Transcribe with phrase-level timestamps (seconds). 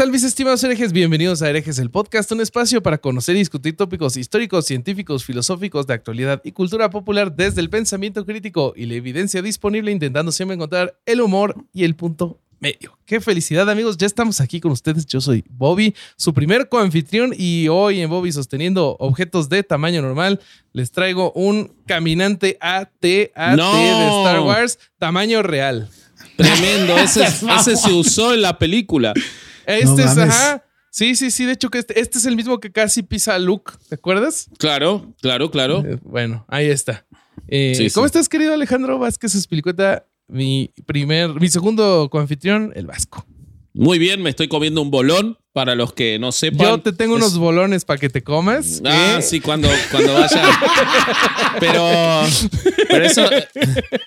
[0.00, 0.94] ¿Qué tal, mis estimados herejes?
[0.94, 5.86] Bienvenidos a Herejes, el podcast, un espacio para conocer y discutir tópicos históricos, científicos, filosóficos,
[5.86, 10.54] de actualidad y cultura popular desde el pensamiento crítico y la evidencia disponible, intentando siempre
[10.54, 12.98] encontrar el humor y el punto medio.
[13.04, 13.98] Qué felicidad, amigos.
[13.98, 15.04] Ya estamos aquí con ustedes.
[15.04, 20.40] Yo soy Bobby, su primer coanfitrión, y hoy en Bobby sosteniendo objetos de tamaño normal,
[20.72, 23.74] les traigo un caminante AT-AT No.
[23.74, 25.90] de Star Wars, tamaño real.
[26.36, 27.22] Tremendo, ese,
[27.60, 29.12] ese se usó en la película.
[29.66, 30.34] Este No es, mames.
[30.34, 30.64] ajá.
[30.90, 31.44] Sí, sí, sí.
[31.44, 33.72] De hecho, que este, este es el mismo que casi pisa a Luke.
[33.88, 34.48] ¿Te acuerdas?
[34.58, 35.84] Claro, claro, claro.
[35.86, 37.06] Eh, bueno, ahí está.
[37.46, 38.08] Eh, Sí, ¿Cómo sí.
[38.08, 40.04] estás, querido Alejandro Vázquez Espilicueta?
[40.26, 43.24] Mi primer, mi segundo coanfitrión, el Vasco.
[43.72, 46.66] Muy bien, me estoy comiendo un bolón para los que no sepan.
[46.66, 48.82] Yo te tengo Es- unos bolones para que te comas.
[48.84, 49.22] Ah, ¿eh?
[49.22, 50.42] sí, cuando, cuando vaya.
[51.58, 51.84] Pero,
[52.88, 53.28] pero eso,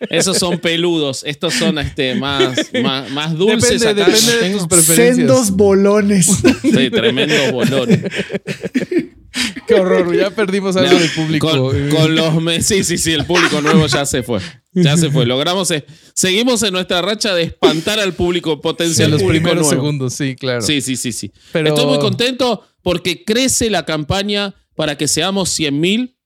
[0.09, 1.23] esos son peludos.
[1.25, 3.81] Estos son este, más, más, más dulces.
[3.81, 4.11] Depende, acá.
[4.11, 5.15] depende de tus preferencias.
[5.17, 6.25] Sendos bolones.
[6.61, 7.99] Sí, tremendos bolones.
[9.67, 11.49] Qué horror, ya perdimos algo No, del público.
[11.49, 14.39] Con, con los sí, sí, sí, el público nuevo ya se fue.
[14.73, 15.25] Ya se fue.
[15.25, 19.05] Logramos, eh, seguimos en nuestra racha de espantar al público Sí, potencial.
[19.05, 19.69] en los primeros nuevo.
[19.69, 20.61] segundos, sí, claro.
[20.61, 21.31] Sí, sí, sí, sí.
[21.51, 26.17] Pero- Estoy muy contento porque crece la campaña para que seamos 100 mil.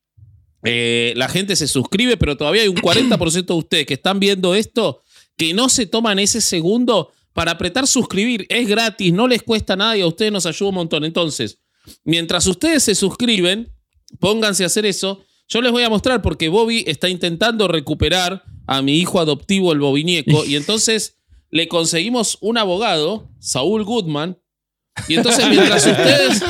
[0.63, 5.01] la gente se suscribe, pero todavía hay un 40% de ustedes que están viendo esto
[5.37, 8.45] que no se toman ese segundo para apretar suscribir.
[8.49, 11.05] Es gratis, no les cuesta nada y a ustedes nos ayuda un montón.
[11.05, 11.59] Entonces,
[12.03, 13.73] mientras ustedes se suscriben,
[14.19, 15.23] pónganse a hacer eso.
[15.47, 19.79] Yo les voy a mostrar porque Bobby está intentando recuperar a mi hijo adoptivo, el
[19.79, 21.17] Bobinieco, y entonces
[21.49, 24.37] le conseguimos un abogado, Saúl Goodman.
[25.07, 26.43] Y entonces mientras ustedes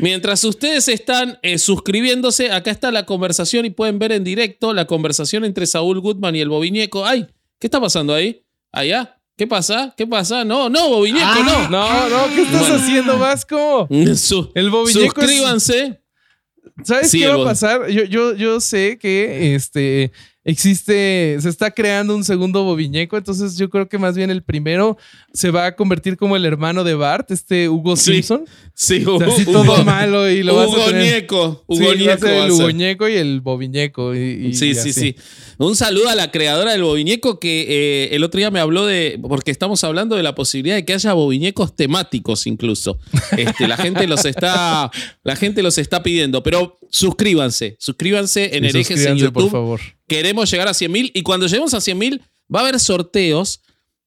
[0.00, 4.86] mientras ustedes están eh, suscribiéndose, acá está la conversación y pueden ver en directo la
[4.86, 7.04] conversación entre Saúl Goodman y el Bobinieco.
[7.04, 7.26] Ay,
[7.58, 8.44] ¿qué está pasando ahí?
[8.72, 9.19] Allá.
[9.40, 9.94] ¿Qué pasa?
[9.96, 10.44] ¿Qué pasa?
[10.44, 11.66] No, no, Bobinieco, Ah.
[11.70, 12.74] No, no, ¿qué estás Bueno.
[12.74, 13.86] haciendo, Vasco?
[13.88, 14.14] no.
[14.14, 16.02] Su- El Bobinieco es- suscríbanse.
[16.84, 17.88] ¿Sabes Sí, qué va a pasar?
[17.88, 20.12] Yo, yo, yo sé que este
[20.44, 24.96] existe, se está creando un segundo bobiñeco, entonces yo creo que más bien el primero
[25.32, 28.14] se va a convertir como el hermano de Bart, este Hugo Sí.
[28.14, 28.44] Simpson.
[28.74, 31.02] Sí, O sea, Hugo- todo Hugo- malo y lo vas a Hugo tener.
[31.02, 31.64] Nieco.
[31.68, 32.60] Sí, Hugo a Nieco va a el ser.
[32.62, 34.14] Hugoñeco y el bobiñeco.
[34.14, 34.18] y-
[34.48, 35.16] y- Sí, y sí, sí.
[35.58, 39.18] Un saludo a la creadora del bobiñeco que eh, el otro día me habló de,
[39.28, 42.98] porque estamos hablando de la posibilidad de que haya bobiñecos temáticos incluso.
[43.36, 44.90] Este, la gente los está,
[45.22, 49.32] la gente los está pidiendo, pero suscríbanse, suscríbanse en Sí, herejes en YouTube.
[49.44, 49.80] por favor.
[50.10, 52.22] Queremos llegar a 100 mil y cuando lleguemos a 100 mil
[52.52, 53.62] va a haber sorteos.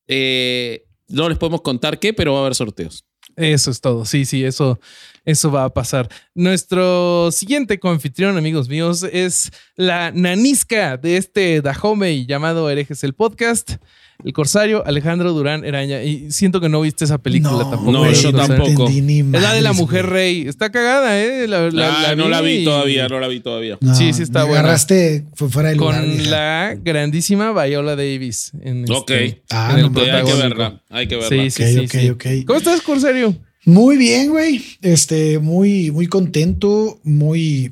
[0.05, 3.05] Eh, no les podemos contar qué, pero va a haber sorteos.
[3.37, 4.03] Eso es todo.
[4.03, 4.81] Sí, sí, eso,
[5.23, 6.09] eso va a pasar.
[6.35, 13.77] Nuestro siguiente coanfitrión, amigos míos, es la nanisca de este Dahomey llamado Herejes el Podcast,
[14.23, 16.03] el corsario Alejandro Durán Eraña.
[16.03, 17.91] Y siento que no viste esa película tampoco.
[17.91, 18.19] No, ¿verdad?
[18.21, 18.87] yo tampoco.
[18.89, 20.47] Es la de la mujer rey.
[20.47, 21.47] Está cagada, ¿eh?
[21.47, 23.77] La, la- Ah, no la vi y- todavía, no la vi todavía.
[23.81, 24.59] No, Sí, sí está me buena.
[24.61, 26.01] agarraste fue fuera de lugar.
[26.01, 28.51] Con la grandísima Viola Davis.
[28.61, 29.11] En Ok.
[29.11, 31.29] este- Ah, en el no, Ok, hay que verla, hay que verla.
[31.29, 32.09] Sí, Ok, sí, sí, ok, sí.
[32.09, 32.45] ok.
[32.47, 33.35] ¿Cómo estás, corsario?
[33.65, 34.61] Muy bien, güey.
[34.81, 37.71] Este, muy, muy contento, muy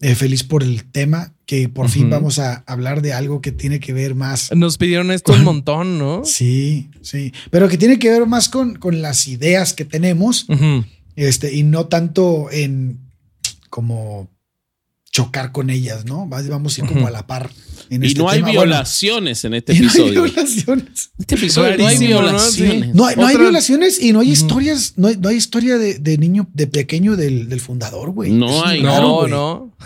[0.00, 3.80] eh, feliz por el tema, que por fin vamos a hablar de algo que tiene
[3.80, 4.54] que ver más.
[4.54, 6.22] Nos pidieron esto un montón, ¿no?
[6.26, 7.32] Sí, sí.
[7.50, 10.46] Pero que tiene que ver más con, con las ideas que tenemos,
[11.16, 12.98] este, y no tanto en
[13.70, 14.28] como
[15.10, 16.26] chocar con ellas, ¿no?
[16.26, 17.48] Vamos a ir como a la par.
[17.90, 18.48] En Y este no hay tema.
[18.48, 20.22] Bueno, violaciones en este y no hay episodio.
[20.24, 21.10] violaciones.
[21.18, 22.94] Este episodio no hay violaciones.
[22.94, 25.78] No hay, no hay Otra- violaciones y no hay historias, no hay, no hay historia
[25.78, 28.30] de, de niño, de pequeño del, del fundador, güey.
[28.32, 28.82] No Eso hay.
[28.82, 29.76] raro, No, no.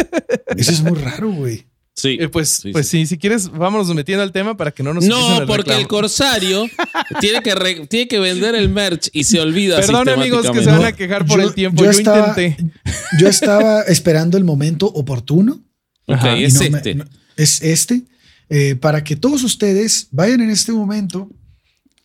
[0.56, 1.66] Eso es muy raro, güey.
[1.98, 2.18] Sí.
[2.20, 3.06] Eh, pues Sí, pues sí.
[3.06, 6.66] si quieres, vámonos metiendo al tema para que no nos No, porque el corsario
[7.20, 10.70] tiene que, re- tiene que vender el merch y se olvida Perdón, amigos, que se
[10.70, 11.82] van a quejar por Yo- el tiempo.
[11.84, 12.70] Yo, estaba, intenté.
[13.18, 15.62] Yo estaba esperando el momento oportuno.
[16.06, 16.36] Ok, Ajá.
[16.36, 16.94] y es no me- este.
[16.96, 17.04] no-
[17.36, 18.02] es este.
[18.48, 21.30] eh, para que todos ustedes vayan en este momento.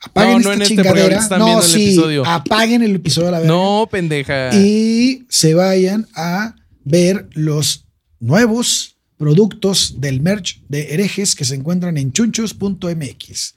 [0.03, 1.27] Apaguen No, no esta en este, chingadera.
[1.37, 2.25] no, el sí, episodio.
[2.25, 3.53] apaguen el episodio a la verga.
[3.53, 4.49] No, pendeja.
[4.55, 7.85] y se vayan a ver los
[8.19, 13.53] nuevos productos del merch de herejes que se encuentran en chunchos.mx.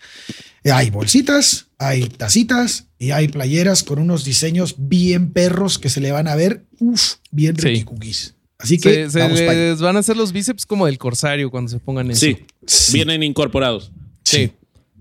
[0.71, 6.13] Hay bolsitas, hay tacitas y hay playeras con unos diseños bien perros que se le
[6.13, 7.63] van a ver, uff, bien Sí.
[7.69, 8.34] riquicookies.
[8.59, 11.79] Así que se, vamos les van a hacer los bíceps como del corsario cuando se
[11.81, 12.21] pongan eso.
[12.21, 12.93] Sí, Sí.
[12.93, 13.91] vienen incorporados.
[14.25, 14.53] Sí.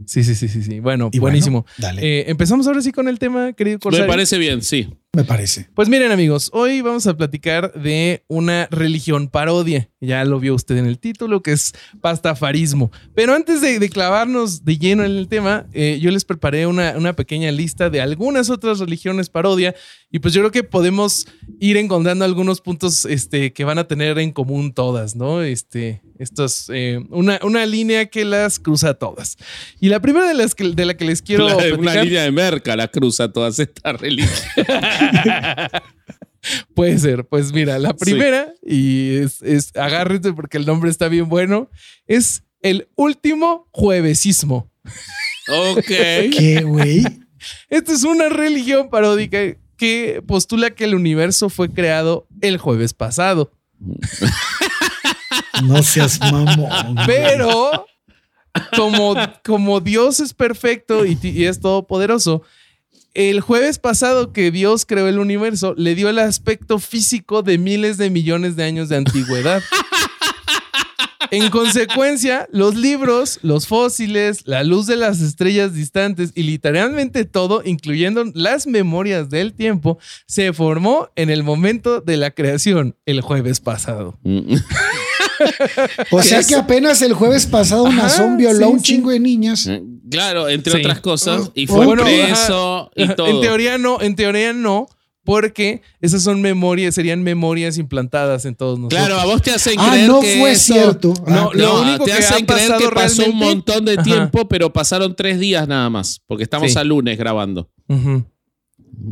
[0.06, 0.80] Sí, sí, sí, sí, sí.
[0.80, 1.66] Bueno, Y bueno, buenísimo.
[1.78, 2.02] dale.
[2.02, 4.08] Eh, Empezamos ahora sí con el tema, querido Me corsario.
[4.08, 4.90] parece bien, sí.
[5.16, 5.68] Me parece.
[5.76, 9.88] Pues miren amigos, hoy vamos a platicar de una religión parodia.
[10.02, 11.72] Ya lo vio usted en el título, que es
[12.02, 12.92] pastafarismo.
[13.14, 16.96] Pero antes de, de clavarnos de lleno en el tema, eh, yo les preparé una,
[16.98, 19.76] una pequeña lista de algunas otras religiones parodia
[20.10, 21.28] y pues yo creo que podemos
[21.60, 25.42] ir encontrando algunos puntos este, que van a tener en común todas, ¿no?
[25.44, 29.38] Este, estos, eh, una, una línea que las cruza todas.
[29.80, 32.32] Y la primera de las que, de la que les quiero La- una línea de
[32.32, 34.44] merca la cruza todas estas religiones.
[36.76, 37.26] Puede ser.
[37.26, 41.70] Pues mira, la primera, y es, es agárrense porque el nombre está bien bueno,
[42.08, 44.70] es el último juevesismo.
[45.48, 45.86] ok.
[45.88, 47.04] ¿Qué, güey?
[47.70, 49.40] Esta es una religión paródica
[49.78, 53.52] que postula que el universo fue creado el jueves pasado.
[55.64, 56.96] No seas mamón.
[57.06, 57.86] Pero
[58.76, 62.42] como, como Dios es perfecto y, y es todopoderoso,
[63.14, 67.98] el jueves pasado que Dios creó el universo le dio el aspecto físico de miles
[67.98, 69.62] de millones de años de antigüedad.
[71.32, 77.64] En consecuencia, los libros, los fósiles, la luz de las estrellas distantes y literalmente todo,
[77.66, 83.62] incluyendo las memorias del tiempo, se formó en el momento de la creación, el jueves
[83.62, 84.20] pasado.
[86.12, 88.86] O sea que apenas el jueves pasado una Ajá, zombie violó a sí, un sí.
[88.86, 89.68] chingo de niñas.
[90.14, 90.80] Claro, entre Sí.
[90.80, 91.52] otras cosas.
[91.54, 93.28] Y Oh, fue bueno, preso y todo.
[93.28, 94.88] En teoría no, en teoría no,
[95.26, 99.00] porque esas son memorias, serían memorias implantadas en todos nosotros.
[99.00, 101.14] Claro, a vos te hacen Ah, creer no que fue eso- cierto.
[101.26, 103.94] Ah, No, lo No, único te que hacen ha creer que pasó un montón de
[103.94, 104.04] Ajá.
[104.04, 106.78] tiempo, pero pasaron tres días nada más, porque estamos Sí.
[106.78, 107.70] a lunes grabando.
[107.88, 108.26] Ujú.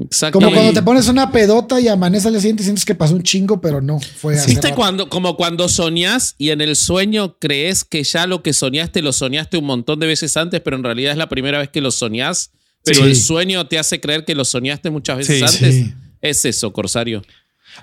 [0.03, 0.39] Exacto.
[0.39, 3.13] Como cuando te pones una pedota y amanece al día siguiente y sientes que pasó
[3.15, 3.99] un chingo, pero no.
[3.99, 8.41] Fue hace ¿Viste cuando, como cuando soñás y en el sueño crees que ya lo
[8.43, 11.59] que soñaste lo soñaste un montón de veces antes, pero en realidad es la primera
[11.59, 12.51] vez que lo soñás,
[12.83, 13.09] pero Sí.
[13.09, 15.75] el sueño te hace creer que lo soñaste muchas veces Sí, antes?
[15.75, 15.93] sí.
[16.21, 17.21] Es eso, Corsario.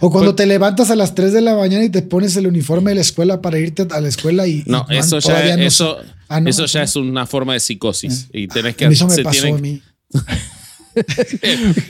[0.00, 2.90] O cuando te levantas a las 3 de la mañana y te pones el uniforme
[2.90, 4.62] de la escuela para irte a la escuela y.
[4.66, 5.98] No, y eso ya, todavía no eso.
[6.28, 8.28] Ah, no, eso ya es una forma de psicosis.
[8.32, 9.82] Y tenés que Eso me se pasó tienen- a mí.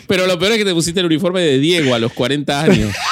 [0.06, 2.92] Pero lo peor es que te pusiste el uniforme de Diego a los 40 años.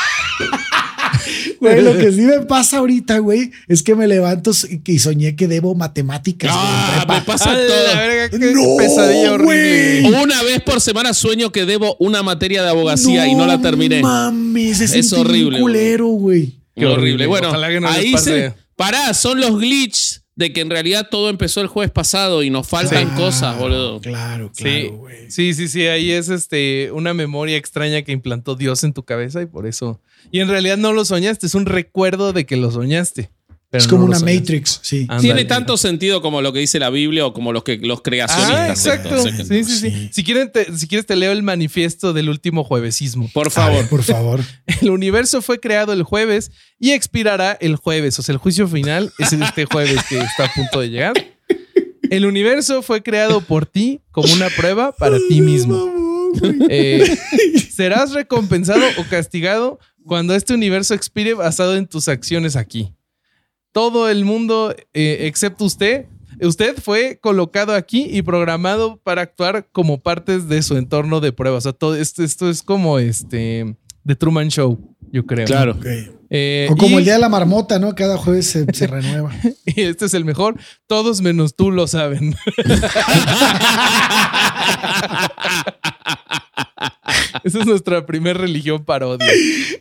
[1.58, 4.52] Güey, lo que sí me pasa ahorita, güey, es que me levanto
[4.84, 6.50] y soñé que debo matemáticas.
[6.54, 7.96] Ah, me pasa A la todo.
[7.96, 10.00] verga, qué No, pesadilla horrible.
[10.02, 10.22] güey.
[10.22, 14.02] Una vez por semana sueño que debo una materia de abogacía y no la terminé.
[14.02, 15.58] mames, es, Es horrible.
[15.60, 16.60] culero, güey.
[16.76, 17.24] Qué horrible.
[17.24, 17.26] horrible.
[17.26, 18.52] Bueno, no ahí se.
[18.76, 22.68] Pará, son los glitches de que en realidad todo empezó el jueves pasado y nos
[22.68, 24.00] faltan Ah, cosas, boludo.
[24.00, 25.30] Claro, Sí, claro, güey.
[25.30, 29.42] sí, sí, sí, ahí es este una memoria extraña que implantó Dios en tu cabeza
[29.42, 30.00] y por eso.
[30.30, 33.30] Y en realidad no lo soñaste, es un recuerdo de que lo soñaste.
[33.68, 34.18] Pero Es como una.
[34.20, 35.06] Matrix, sí.
[35.20, 38.56] Tiene tanto sentido como lo que dice la Biblia o como los que los creacionistas.
[38.56, 39.16] Ah, exacto.
[39.16, 39.48] entonces.
[39.48, 40.08] Sí, sí, sí.
[40.12, 43.28] Si, quieren te- si quieres, te leo el manifiesto del último juevesismo.
[43.34, 43.76] Por favor.
[43.76, 44.40] ver, por favor.
[44.80, 48.18] El universo fue creado el jueves y expirará el jueves.
[48.18, 51.14] O sea, el juicio final es este jueves que está a punto de llegar.
[52.08, 55.92] El universo fue creado por ti como una prueba para ti mismo.
[56.68, 57.16] Eh,
[57.72, 62.92] serás recompensado o castigado cuando este universo expire basado en tus acciones aquí.
[63.76, 66.06] Todo el mundo, eh, excepto usted,
[66.40, 71.58] usted fue colocado aquí y programado para actuar como partes de su entorno de prueba.
[71.58, 74.78] O sea, todo esto, esto es como este The Truman Show,
[75.12, 75.44] yo creo.
[75.46, 75.76] Claro.
[76.30, 77.94] Eh, O como y- el día de la marmota, ¿no?
[77.94, 79.30] Cada jueves se, se renueva.
[79.66, 80.58] y este es el mejor.
[80.86, 82.34] Todos menos tú lo saben.
[87.44, 89.26] Esa es nuestra primer religión parodia.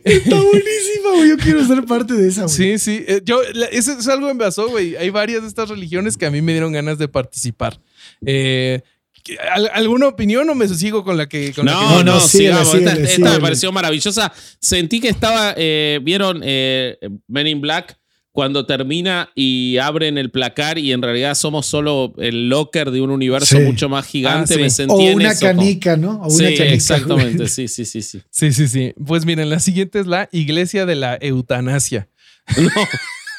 [0.04, 1.28] Está buenísima, güey.
[1.30, 2.54] Yo quiero ser parte de esa, güey.
[2.54, 3.04] Sí, sí.
[3.06, 4.96] Eh, Yo, la- eso es algo que me pasó, güey.
[4.96, 7.80] Hay varias de estas religiones que a mí me dieron ganas de participar.
[8.24, 8.82] Eh,
[9.24, 11.52] ¿qué- al- ¿Alguna opinión o me sigo con la que...
[11.52, 12.68] Con la que- No, no, no, síguele, sigamos.
[12.70, 13.34] síguele, esta, esta síguele.
[13.34, 14.32] me pareció maravillosa.
[14.60, 17.98] Sentí que estaba, eh, vieron eh, Men in Black
[18.36, 23.08] cuando termina y abren el placar y en realidad somos solo el locker de un
[23.10, 23.62] universo Sí.
[23.62, 24.52] mucho más gigante.
[24.52, 24.62] Ah, sí.
[24.62, 26.20] Me sentí O en una eso, canica, ¿no?
[26.22, 26.64] O Sí, una canica.
[26.74, 27.48] exactamente.
[27.48, 28.20] Sí, sí, sí, sí.
[28.28, 28.92] Sí, sí, sí.
[29.06, 32.08] Pues miren, la siguiente es la Iglesia de la Eutanasia.
[32.58, 32.68] No,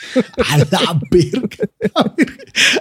[0.50, 1.70] A la verga.
[1.96, 2.38] A ver,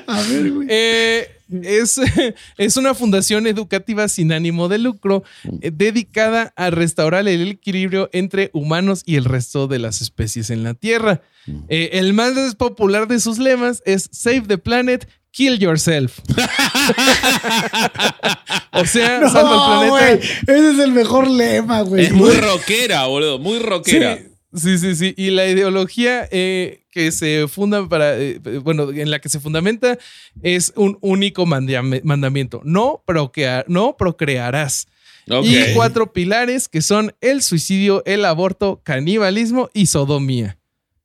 [0.07, 0.69] a ver, güey.
[0.71, 1.29] Eh,
[1.63, 2.01] es,
[2.59, 5.23] es una fundación educativa sin ánimo de lucro
[5.61, 10.65] eh, dedicada a restaurar el equilibrio entre humanos y el resto de las especies en
[10.65, 11.23] la Tierra.
[11.69, 16.19] Eh, el más popular de sus lemas es Save the Planet, Kill Yourself.
[18.73, 20.27] o sea, No, salva el planeta.
[20.53, 22.07] Ese es el mejor lema, güey.
[22.07, 23.39] es muy rockera, boludo.
[23.39, 24.17] Muy rockera.
[24.17, 24.25] Sí,
[24.79, 25.15] sí, sí.
[25.17, 29.99] Y la ideología eh, que se funda para, eh, bueno, en la que se fundamenta
[30.43, 32.61] es un único mandamiento.
[32.65, 34.89] No, procrear, no procrearás.
[35.43, 40.59] Y cuatro pilares que son el suicidio, el aborto, canibalismo y sodomía.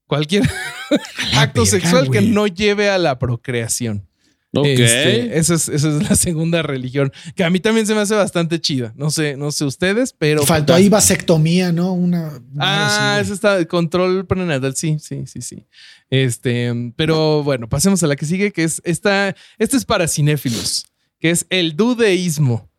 [0.05, 0.43] Cualquier
[1.35, 4.07] acto verga, sexual que no lleve a la procreación.
[4.53, 4.65] Ok.
[4.67, 8.15] Este, esa, es, esa es la segunda religión, que a mí también se me hace
[8.15, 8.93] bastante chida.
[8.97, 10.45] No sé, no sé ustedes, pero...
[10.45, 11.93] Faltó ahí vasectomía, ¿no?
[11.93, 12.41] Una.
[12.59, 15.65] Ah, eso está, control prenatal, sí, sí, sí, sí.
[16.09, 20.85] Este, pero bueno, pasemos a la que sigue, que es esta, esta es para cinéfilos,
[21.19, 22.69] que es el dudeísmo.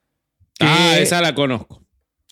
[0.61, 1.83] Ah, Que- esa la conozco.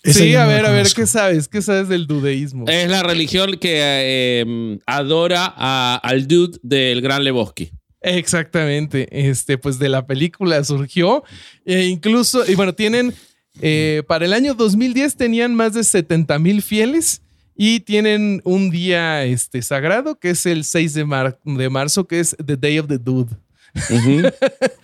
[0.03, 0.87] Esa Sí, a ver, a ver.
[0.95, 1.49] ¿qué sabes?
[1.49, 2.67] ¿Qué sabes del dudeísmo?
[2.69, 7.71] Es la religión que eh, adora a- al dude del Gran Lebowski.
[8.03, 9.09] Exactamente.
[9.29, 11.25] Este, pues de la película surgió.
[11.65, 13.15] E incluso, y bueno, tienen,
[13.61, 17.23] eh, para el año 2010 tenían más de 70 mil fieles
[17.57, 22.21] y tienen un día este, sagrado que es el 6 de, mar- de marzo, que
[22.21, 23.37] es The Day of the Dude.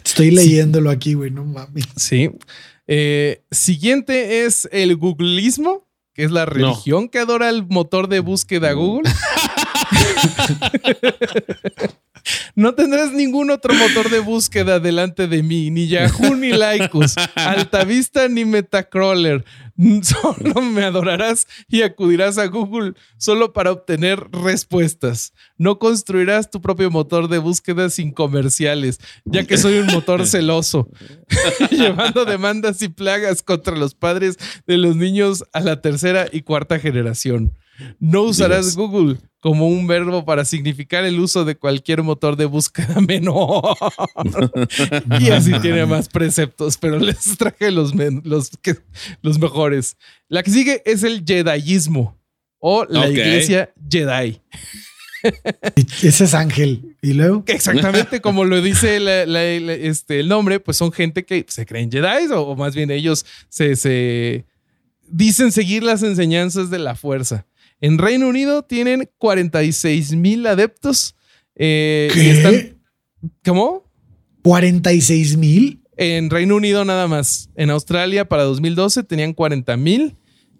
[0.04, 1.84] Estoy leyéndolo aquí, güey, no mames.
[1.96, 2.30] Sí.
[2.86, 8.72] Eh, siguiente es el googlismo, que es la religión que adora el motor de búsqueda
[8.72, 9.10] Google.
[12.54, 18.28] No tendrás ningún otro motor de búsqueda delante de mí, ni Yahoo ni Lycos, Altavista
[18.28, 19.44] ni Metacrawler.
[20.02, 25.34] Solo me adorarás y acudirás a Google solo para obtener respuestas.
[25.58, 30.88] No construirás tu propio motor de búsqueda sin comerciales, ya que soy un motor celoso,
[31.70, 36.78] llevando demandas y plagas contra los padres de los niños a la tercera y cuarta
[36.78, 37.52] generación.
[38.00, 38.76] No usarás Dios.
[38.76, 43.76] Google como un verbo para significar el uso de cualquier motor de búsqueda menor.
[45.20, 47.92] y así tiene más preceptos, pero les traje los,
[48.24, 48.50] los,
[49.22, 49.96] los mejores.
[50.28, 52.16] La que sigue es el Jediismo
[52.58, 54.40] o la iglesia Jedi.
[56.02, 56.96] Ese es Ángel.
[57.02, 57.42] Y luego.
[57.46, 61.66] Exactamente como lo dice la- la- la- este, el nombre, pues son gente que se
[61.66, 64.44] creen Jedi o, o más bien ellos se, se
[65.08, 67.46] dicen seguir las enseñanzas de la fuerza.
[67.80, 71.14] En Reino Unido tienen 46 mil adeptos.
[71.58, 72.30] eh, y ¿Qué?
[72.30, 72.76] están-
[73.44, 73.84] ¿Cómo?
[74.42, 75.80] 46 mil.
[75.96, 77.48] En Reino Unido nada más.
[77.56, 80.14] En Australia para 2012 tenían 40 mil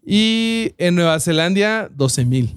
[0.05, 2.55] y en Nueva Zelanda 12 mil.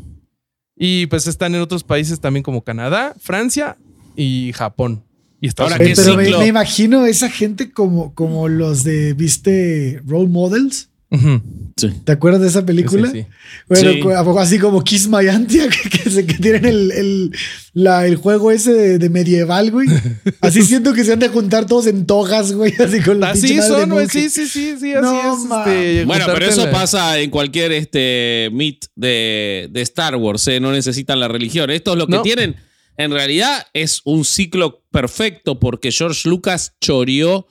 [0.78, 3.78] Y pues están en otros países también como Canadá, Francia
[4.16, 5.04] y Japón.
[5.42, 6.39] Y Estados Ahora, Oye, ¿qué pero me, ciclo?
[6.39, 10.01] me imagino esa gente como, como los de, ¿viste?
[10.06, 10.89] Role Models.
[11.12, 11.42] Ujú.
[11.79, 11.91] Sí.
[12.03, 13.09] ¿Te acuerdas de esa película?
[13.12, 13.25] Sí, sí.
[13.67, 14.00] Bueno, Sí.
[14.01, 17.31] cu- ¿a poco así como Kiss My Auntie, que, que se- que tienen el, el,
[17.74, 19.88] la- el juego ese de, de medieval, güey.
[20.41, 23.57] Así siento que se han de juntar todos en togas, güey, así con la Así
[23.62, 24.07] son, güey.
[24.09, 25.67] Sí, sí, sí, sí, así No, es.
[25.67, 30.59] este, Bueno, pero eso la- pasa en cualquier este, meet de, de Star Wars, ¿eh?
[30.59, 31.69] no necesitan la religión.
[31.69, 32.21] Esto es lo que No.
[32.21, 32.55] tienen.
[32.98, 37.48] En realidad es un ciclo perfecto porque George Lucas choreó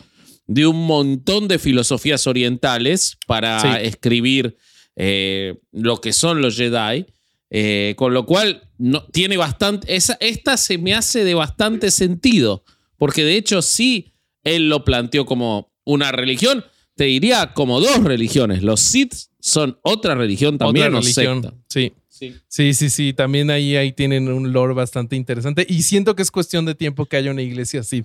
[0.48, 3.68] de un montón de filosofías orientales para Sí.
[3.86, 4.56] escribir
[4.96, 7.06] eh, lo que son los Jedi.
[7.50, 9.94] eh, con lo cual no, tiene bastante.
[9.96, 12.62] Esa, esta se me hace de bastante sentido.
[12.98, 14.12] Porque de hecho, sí,
[14.44, 16.64] él lo planteó como una religión.
[16.94, 18.62] Te diría como dos religiones.
[18.62, 21.42] Los Sith son otra religión también, otra religión.
[21.42, 21.56] secta.
[21.68, 21.92] Sí.
[22.08, 22.34] Sí.
[22.48, 23.12] Sí, sí, sí.
[23.14, 25.64] También ahí, ahí tienen un lore bastante interesante.
[25.68, 28.04] Y siento que es cuestión de tiempo que haya una iglesia así.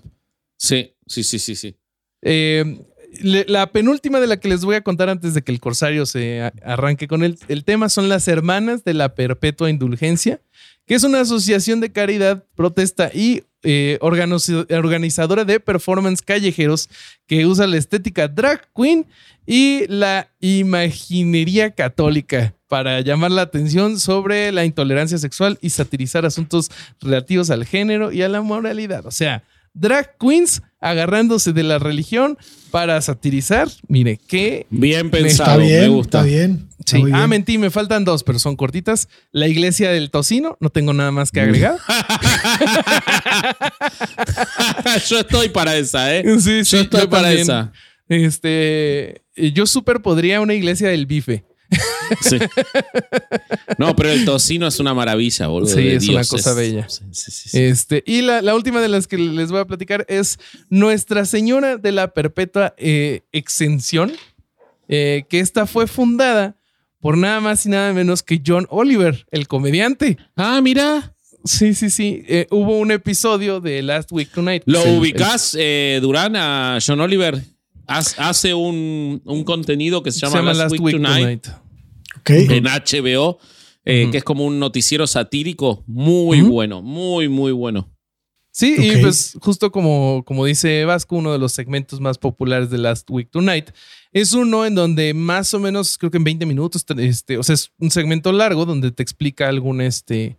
[0.57, 1.75] Sí, sí, sí, sí, sí.
[2.23, 2.79] Eh,
[3.21, 6.51] la penúltima de la que les voy a contar antes de que el corsario se
[6.63, 10.41] arranque con el, el tema son las Hermanas de la Perpetua Indulgencia,
[10.87, 16.89] que es una asociación de caridad, protesta y eh, organiz- organizadora de performance callejeros
[17.27, 19.05] que usa la estética drag queen
[19.45, 26.71] y la imaginería católica para llamar la atención sobre la intolerancia sexual y satirizar asuntos
[26.99, 29.05] relativos al género y a la moralidad.
[29.05, 32.37] O sea, drag queens agarrándose de la religión
[32.71, 33.69] para satirizar.
[33.87, 36.19] Mire, qué Bien Está pensado, me bien, gusta.
[36.19, 36.67] está bien.
[36.79, 37.01] está Sí.
[37.01, 37.29] muy Ah, bien.
[37.29, 39.07] mentí, me faltan dos, pero son cortitas.
[39.31, 41.77] La iglesia del tocino, no tengo nada más que agregar.
[45.07, 46.23] Yo estoy para esa, ¿eh?
[46.39, 47.41] Sí, sí, yo estoy yo para también.
[47.43, 47.71] esa.
[48.09, 49.21] Este,
[49.53, 51.45] yo súper podría una iglesia del bife.
[52.21, 52.37] Sí.
[53.77, 55.73] No, pero el tocino es una maravilla, boludo.
[55.73, 56.87] Sí, de es una cosa bella.
[56.89, 57.57] Sí, sí.
[57.57, 60.37] Este, y la, la última de las que les voy a platicar es
[60.69, 64.11] Nuestra Señora de la Perpetua eh, Exención,
[64.87, 66.55] eh, que esta fue fundada
[66.99, 70.17] por nada más y nada menos que John Oliver, el comediante.
[70.35, 71.13] Ah, mira.
[71.43, 72.23] Sí, sí, sí.
[72.27, 74.63] Eh, hubo un episodio de Last Week Tonight.
[74.65, 74.81] ¿Lo
[75.55, 77.43] eh, Durán, a John Oliver?
[77.85, 81.45] Hace un, un contenido que se llama, Last, Week, Tonight,
[82.49, 83.39] En HBO,
[83.85, 87.89] eh, que es como un noticiero satírico muy bueno, muy, muy bueno.
[88.55, 92.77] Sí, y pues justo como, como dice Vasco, uno de los segmentos más populares de
[92.77, 93.71] Last Week Tonight
[94.11, 97.43] es uno en donde más o menos, creo que en 20 minutos, te- este, o
[97.43, 100.37] sea, es un segmento largo donde te explica algún, este,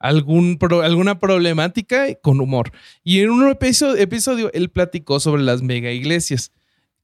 [0.00, 2.72] algún pro- alguna problemática con humor.
[3.04, 6.50] Y en un episodio, episodio él platicó sobre las mega iglesias.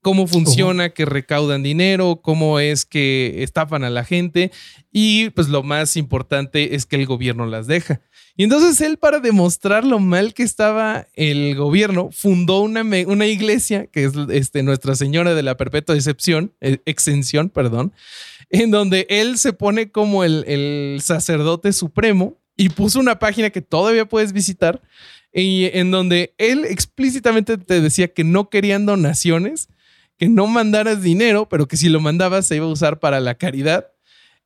[0.01, 4.53] Cómo funciona, que recaudan dinero, cómo es que estafan a la gente
[4.93, 8.01] y pues lo más importante es que el gobierno las deja.
[8.37, 13.87] Y entonces él, para demostrar lo mal que estaba el gobierno, fundó una, una iglesia,
[13.87, 17.93] que es este, Nuestra Señora de la Perpetua Excepción, eh, Exención, perdón,
[18.51, 23.63] en donde él se pone como el, el sacerdote supremo y puso una página que
[23.63, 24.81] todavía puedes visitar,
[25.33, 29.69] y en donde él explícitamente te decía que no querían donaciones,
[30.19, 33.35] que no mandaras dinero, pero que si lo mandabas se iba a usar para la
[33.37, 33.87] caridad.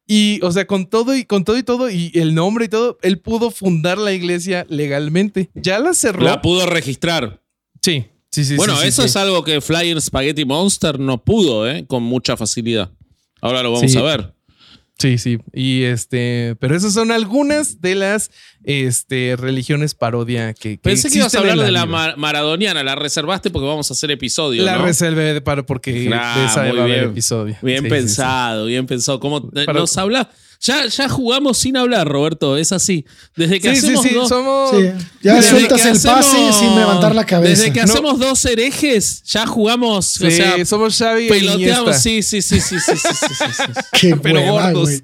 [0.06, 2.98] Y, o sea, con todo y con todo y todo, y el nombre y todo,
[3.02, 5.50] él pudo fundar la iglesia legalmente.
[5.54, 6.22] Ya la cerró.
[6.24, 7.40] La pudo registrar.
[7.80, 8.56] sí, sí, sí.
[8.56, 9.08] bueno, sí, sí, eso sí.
[9.08, 11.86] es algo que Flyer Spaghetti Monster no pudo, ¿eh?
[11.86, 12.90] Con mucha facilidad.
[13.40, 13.96] Ahora lo vamos Sí.
[13.98, 14.31] a ver.
[15.02, 15.38] Sí, sí.
[15.52, 18.30] Y este, pero esas son algunas de las
[18.62, 21.92] este, religiones parodia que, que Pensé que ibas a hablar de la vida.
[21.92, 22.82] ma- maradoniana.
[22.85, 24.85] La reservaste porque vamos a hacer episodio, La ¿no?
[24.85, 27.56] reservé para porque Ah, de esa muy va a haber episodio.
[27.62, 29.18] Bien Sí, sí, pensado, bien pensado.
[29.18, 30.30] ¿Cómo Para- nos habla?
[30.62, 33.04] Ya, ya jugamos sin hablar, Roberto, es así.
[33.35, 34.31] Desde que hacemos.
[34.31, 34.73] Dos,
[35.21, 36.25] Ya desde sueltas el hacemos...
[36.25, 37.50] pase sin levantar la cabeza.
[37.50, 37.92] Desde que no.
[37.92, 40.07] hacemos dos herejes, ya jugamos.
[40.07, 43.64] Sí, o sea, somos Xavi Peloteamos, sí, sí, sí, sí, sí, sí,
[44.00, 44.90] Qué Pero gordos.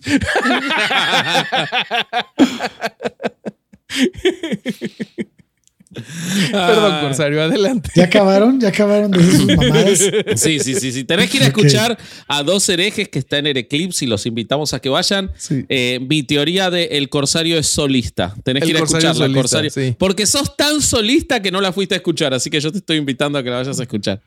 [6.51, 7.01] Perdón, Ah.
[7.03, 7.91] Corsario, adelante.
[7.95, 8.61] ¿Ya acabaron?
[8.61, 9.99] ¿Ya acabaron de sus mamadas?
[10.37, 11.05] Sí, sí, sí, sí.
[11.05, 14.75] Tenés que ir a escuchar a dos herejes que están en Eclipse y los invitamos
[14.75, 15.31] a que vayan.
[15.37, 15.65] Sí.
[15.69, 18.35] Eh, mi teoría de El Corsario es solista.
[18.45, 19.71] Tenés El que ir a escucharla, solista, Corsario.
[19.71, 19.95] sí.
[19.99, 22.97] Porque sos tan solista que no la fuiste a escuchar, así que yo te estoy
[22.97, 24.21] invitando a que la vayas a escuchar.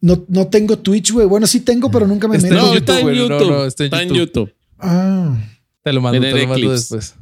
[0.00, 1.26] No, no tengo Twitch, güey.
[1.26, 2.62] Bueno, sí tengo, pero nunca me Está meto.
[2.62, 3.28] No, en está en YouTube.
[3.28, 3.50] No, YouTube.
[3.50, 4.18] no, está en está en YouTube.
[4.48, 4.54] YouTube.
[4.78, 5.36] Ah,
[5.82, 7.14] Te lo mando, En te lo mando después.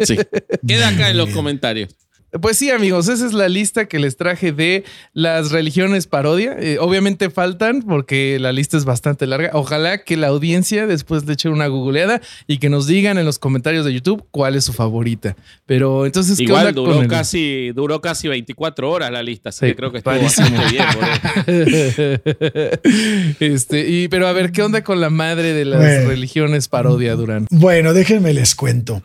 [0.00, 0.16] Sí.
[0.66, 1.90] Queda acá en los comentarios.
[2.40, 6.56] Pues sí, amigos, esa es la lista que les traje de las religiones parodia.
[6.58, 9.50] Eh, obviamente faltan porque la lista es bastante larga.
[9.54, 13.38] Ojalá que la audiencia después le eche una googleada y que nos digan en los
[13.38, 15.36] comentarios de YouTube cuál es su favorita.
[15.66, 19.66] Pero entonces, ¿qué Igual onda duró casi, duró casi 24 horas la lista, así Sí,
[19.66, 20.84] que creo que estuvo bastante bien.
[23.40, 26.08] este, y, pero a ver, ¿qué onda con la madre de las Bueno.
[26.08, 27.46] religiones parodia, Durán?
[27.50, 29.02] bueno, déjenme les cuento.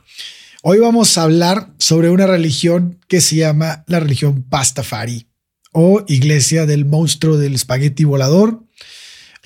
[0.64, 5.28] Hoy vamos a hablar sobre una religión que se llama la religión Pastafari
[5.74, 8.64] o Iglesia del Monstruo del Espagueti Volador.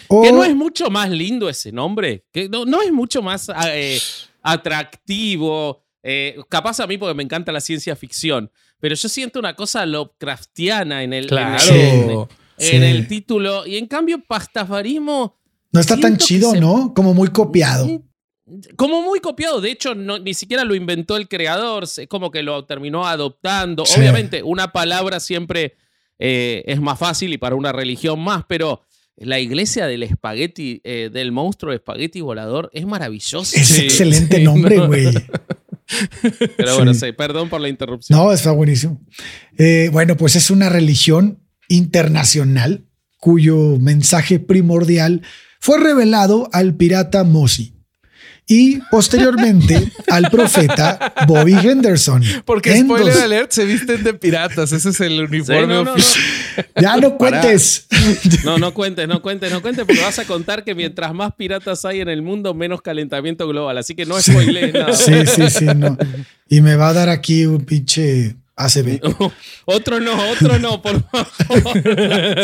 [0.08, 3.50] O, Que no es mucho más lindo ese nombre, que no, no es mucho más
[3.68, 4.00] eh,
[4.42, 5.84] atractivo.
[6.04, 9.86] eh, capaz a mí porque me encanta la ciencia ficción, pero yo siento una cosa
[9.88, 11.64] Lovecraftiana en el, Claro.
[11.74, 12.26] en, el-
[12.58, 12.76] Sí.
[12.76, 13.66] en el título.
[13.66, 15.38] Y en cambio, pastafarismo.
[15.72, 16.94] no está tan chido, se- ¿no?
[16.94, 18.02] Como muy copiado.
[18.76, 22.44] Como muy copiado, de hecho, no, ni siquiera lo inventó el creador, es como que
[22.44, 23.86] lo terminó adoptando.
[23.86, 24.00] Sí.
[24.00, 25.76] Obviamente, una palabra siempre
[26.20, 28.82] eh, es más fácil y para una religión más, pero
[29.18, 33.56] la iglesia del espagueti, eh, del monstruo de espagueti volador, es maravilloso.
[33.58, 34.88] Es Sí, excelente sí, nombre, no.
[34.88, 35.08] güey.
[36.58, 37.02] Pero bueno, Sí.
[37.02, 38.18] sí, perdón por la interrupción.
[38.18, 39.00] No, está buenísimo.
[39.58, 42.86] Eh, bueno, pues es una religión internacional
[43.20, 45.22] cuyo mensaje primordial
[45.60, 47.75] fue revelado al pirata Mosi
[48.48, 52.24] y posteriormente al profeta Bobby Henderson.
[52.46, 54.72] Porque En spoiler dos- alert, se visten de piratas.
[54.72, 55.92] Ese es el uniforme Sí, no, no, no.
[55.94, 56.24] oficial.
[56.80, 57.88] Ya no cuentes.
[58.44, 61.84] No, no cuentes, no cuentes, no cuentes, porque vas a contar que mientras más piratas
[61.86, 63.78] hay en el mundo, menos calentamiento global.
[63.80, 64.32] Así que no Sí.
[64.32, 64.94] spoilees nada.
[64.94, 65.98] Sí, sí, sí, no.
[66.48, 69.02] Y me va a dar aquí un pinche ACB.
[69.66, 71.82] otro no, otro no, por favor.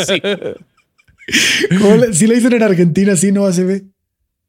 [0.06, 0.20] Sí,
[1.78, 3.82] ¿Cómo le- Si le dicen en Argentina, sí, no ACB.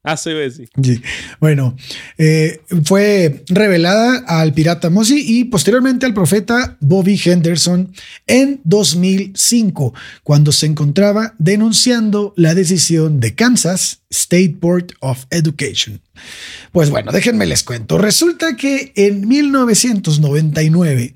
[0.12, 0.68] ACB, sí.
[0.82, 1.02] Sí.
[1.40, 1.76] Bueno,
[2.18, 7.92] eh, fue revelada al pirata Mosi y posteriormente al profeta Bobby Henderson
[8.26, 16.00] en 2005, cuando se encontraba denunciando la decisión de Kansas State Board of Education.
[16.70, 17.96] Pues bueno, déjenme les cuento.
[17.96, 21.14] Resulta que en 1999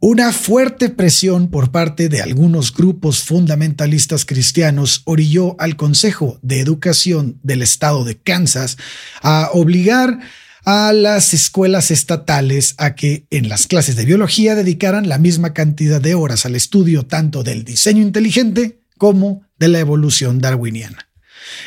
[0.00, 7.40] una fuerte presión por parte de algunos grupos fundamentalistas cristianos orilló al Consejo de Educación
[7.42, 8.76] del Estado de Kansas
[9.22, 10.20] a obligar
[10.64, 16.00] a las escuelas estatales a que en las clases de biología dedicaran la misma cantidad
[16.00, 21.07] de horas al estudio tanto del diseño inteligente como de la evolución darwiniana.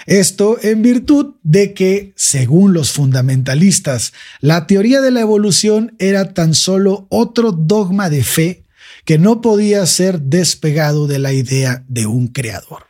[0.06, 6.54] Esto en virtud de que, según los fundamentalistas, la teoría de la evolución era tan
[6.54, 8.66] solo otro dogma de fe
[9.06, 12.86] que no podía ser despegado de la idea de un creador.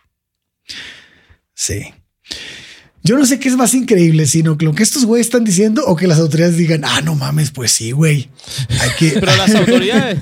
[1.53, 1.93] Sí.
[3.03, 5.83] Yo no sé qué es más increíble, sino que lo que estos güeyes están diciendo
[5.87, 8.29] o que las autoridades digan, ah, no mames, pues sí, güey.
[8.79, 9.19] Hay que.
[9.19, 10.19] Pero las autoridades,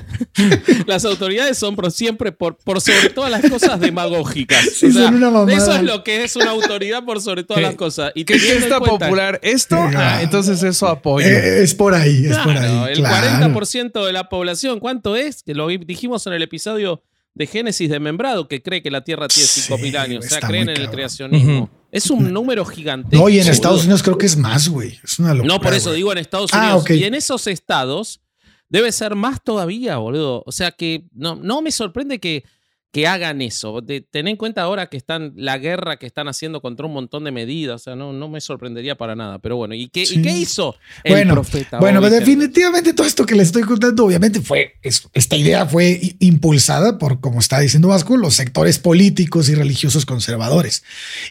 [0.86, 4.64] las autoridades son por siempre, por, por sobre todas las cosas, demagógicas.
[4.74, 5.56] Sí, O sea, son una mamada.
[5.56, 7.66] Eso es lo que es una autoridad por sobre todas ¿Qué?
[7.66, 8.12] las cosas.
[8.14, 9.40] Y ¿Qué, qué está cuenta- popular?
[9.42, 9.76] ¿Esto?
[9.76, 11.00] Ah, entonces eso.
[11.20, 12.92] Eh, es por ahí, es por Claro, ahí.
[12.92, 13.54] el claro.
[13.54, 15.42] 40% de la población, ¿cuánto es?
[15.42, 17.02] Que lo dijimos en el episodio
[17.40, 20.26] de Génesis de Membrado, que cree que la Tierra tiene Sí, 5.000 años.
[20.26, 21.68] O sea, creen en el creacionismo.
[21.90, 23.24] Es un número gigantesco.
[23.24, 23.52] No, y en boludo.
[23.52, 24.98] Estados Unidos creo que es más, güey.
[25.02, 25.54] Es una locura.
[25.54, 26.90] No, por eso digo en Estados Ah, Unidos.
[26.90, 28.20] Y en esos estados
[28.68, 30.42] debe ser más todavía, boludo.
[30.46, 32.44] O sea que no, no me sorprende que,
[32.92, 33.80] que hagan eso.
[33.80, 37.22] De, ten en cuenta ahora que están la guerra que están haciendo contra un montón
[37.24, 37.82] de medidas.
[37.82, 39.38] O sea, no, no me sorprendería para nada.
[39.38, 40.74] Pero bueno, ¿y qué, ¿y qué hizo
[41.04, 41.78] el Bueno, profeta?
[41.78, 46.16] Bueno, pues definitivamente todo esto que les estoy contando, obviamente fue, es- esta idea fue
[46.18, 50.82] impulsada por, como está diciendo Vasco, los sectores políticos y religiosos conservadores.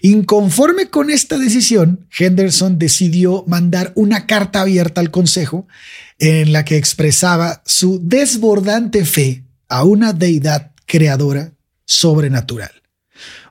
[0.01, 5.67] Inconforme con esta decisión, Henderson decidió mandar una carta abierta al Consejo
[6.19, 11.53] en la que expresaba su desbordante fe a una deidad creadora
[11.85, 12.71] sobrenatural.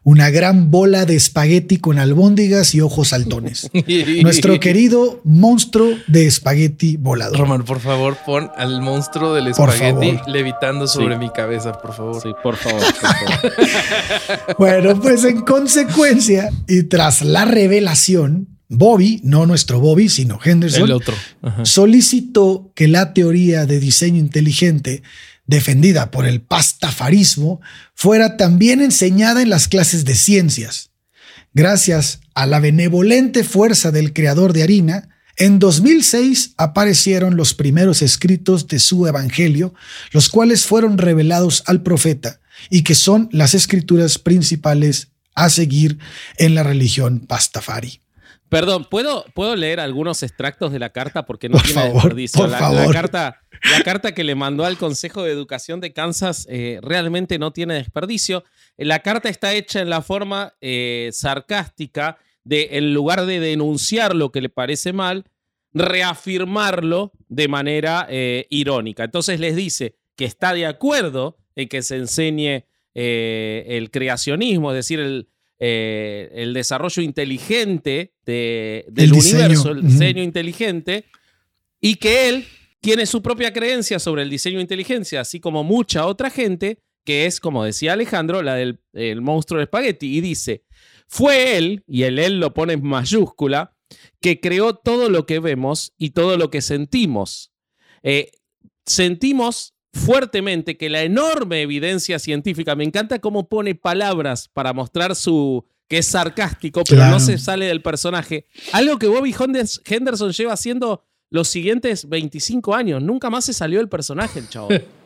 [0.03, 3.71] Una gran bola de espagueti con albóndigas y ojos saltones.
[4.23, 7.39] Nuestro querido monstruo de espagueti volador.
[7.39, 11.21] Roman, por favor, pon al monstruo del espagueti levitando sobre Sí.
[11.21, 12.23] mi cabeza, por favor.
[12.23, 12.81] Sí, por favor.
[12.81, 13.53] por favor.
[14.59, 20.91] Bueno, pues en consecuencia y tras la revelación, Bobby, no nuestro Bobby, sino El Henderson,
[20.91, 21.15] otro.
[21.65, 25.03] Solicitó que la teoría de diseño inteligente
[25.49, 27.61] defendida por el pastafarismo
[27.95, 30.91] fuera también enseñada en las clases de ciencias.
[31.53, 38.69] Gracias a la benevolente fuerza del creador de harina, en 2006 aparecieron los primeros escritos
[38.69, 39.73] de su evangelio,
[40.13, 45.99] los cuales fueron revelados al profeta y que son las escrituras principales a seguir
[46.37, 48.01] en la religión pastafari.
[48.49, 51.27] Perdón, ¿puedo, ¿puedo leer algunos extractos de la carta?
[51.27, 52.41] Porque no Por tiene favor, desperdicio.
[52.41, 52.87] por la, favor.
[52.87, 57.39] la carta, la carta que le mandó al Consejo de Educación de Kansas eh, realmente
[57.39, 58.45] no tiene desperdicio.
[58.77, 64.33] La carta está hecha en la forma eh, sarcástica de, en lugar de denunciar lo
[64.33, 65.25] que le parece mal,
[65.75, 69.05] reafirmarlo de manera eh, irónica.
[69.05, 74.99] Entonces les dice que está de acuerdo en que se enseñe el creacionismo, es decir,
[74.99, 81.05] el, eh, el desarrollo inteligente de- del El universo, el diseño inteligente,
[81.81, 82.47] y que él
[82.81, 87.27] tiene su propia creencia sobre el diseño de inteligencia, así como mucha otra gente, que
[87.27, 90.63] es, como decía Alejandro, la del el monstruo de espagueti, y dice,
[91.09, 93.75] fue él, y el él lo pone en mayúscula,
[94.21, 97.51] que creó todo lo que vemos y todo lo que sentimos.
[98.03, 98.31] Eh,
[98.87, 105.65] sentimos fuertemente que la enorme evidencia científica, me encanta cómo pone palabras para mostrar su
[105.89, 107.13] que es sarcástico, pero Claro.
[107.13, 108.47] no se sale del personaje.
[108.73, 109.35] Algo que Bobby
[109.87, 113.03] Henderson lleva haciendo los siguientes 25 años.
[113.03, 114.69] Nunca más se salió del personaje el chavo.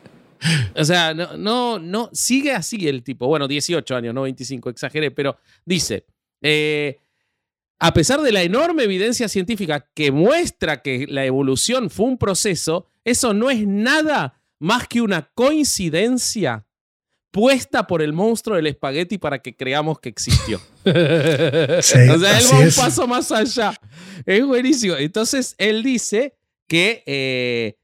[0.75, 3.27] O sea, no, no, no, sigue así el tipo.
[3.27, 6.05] Bueno, 18 años, no 25, exageré, pero dice,
[6.41, 6.99] eh,
[7.79, 12.87] a pesar de la enorme evidencia científica que muestra que la evolución fue un proceso,
[13.05, 16.65] eso no es nada más que una coincidencia
[17.31, 20.61] puesta por el monstruo del espagueti para que creamos que existió.
[20.85, 23.73] Sí, O sea, él va un paso más allá.
[24.25, 24.95] Es buenísimo.
[24.95, 26.35] Entonces, él dice
[26.67, 27.75] que eh,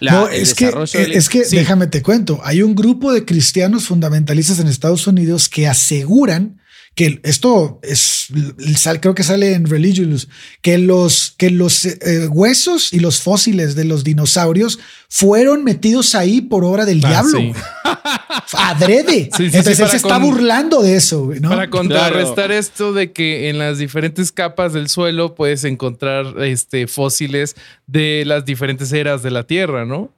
[0.00, 1.56] la- no, es que, del- es que Sí.
[1.56, 6.60] déjame te cuento, hay un grupo de cristianos fundamentalistas en Estados Unidos que aseguran
[6.94, 8.28] que esto es,
[8.76, 10.28] sal- creo que sale en Religious,
[10.60, 14.78] que los, que los eh, huesos y los fósiles de los dinosaurios
[15.08, 17.38] fueron metidos ahí por obra del Ah, diablo.
[17.38, 17.52] sí.
[18.54, 19.30] Adrede.
[19.36, 21.30] Sí, sí, sí, Entonces él se está burlando de eso.
[21.42, 27.56] Para contrarrestar esto de que en las diferentes capas del suelo puedes encontrar este, fósiles
[27.86, 30.10] de las diferentes eras de la Tierra, ¿no?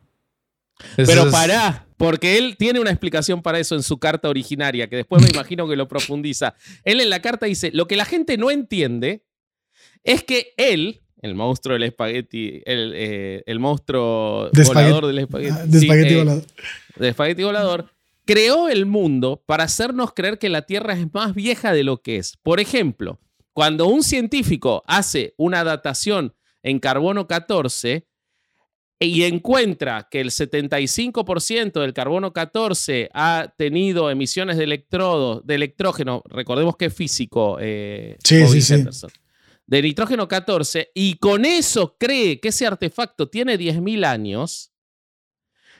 [0.97, 4.97] Eso Pero pará, porque él tiene una explicación para eso en su carta originaria, que
[4.97, 6.55] después me imagino que lo profundiza.
[6.85, 9.25] Él en la carta dice, lo que la gente no entiende
[10.03, 15.57] es que él, el monstruo del espagueti, el, eh, el monstruo De volador del espagueti,
[15.67, 16.45] de sí, espagueti eh, volador.
[16.97, 17.91] de espagueti volador,
[18.25, 22.17] creó el mundo para hacernos creer que la Tierra es más vieja de lo que
[22.17, 22.37] es.
[22.43, 23.21] Por ejemplo,
[23.53, 28.07] cuando un científico hace una datación en carbono 14
[29.00, 36.22] y encuentra que el 75% del carbono 14 ha tenido emisiones de electrodos, de electrógeno,
[36.26, 38.85] recordemos que es físico, eh, Sí, sí, sí.
[39.66, 44.70] De nitrógeno 14, y con eso cree que ese artefacto tiene 10.000 años,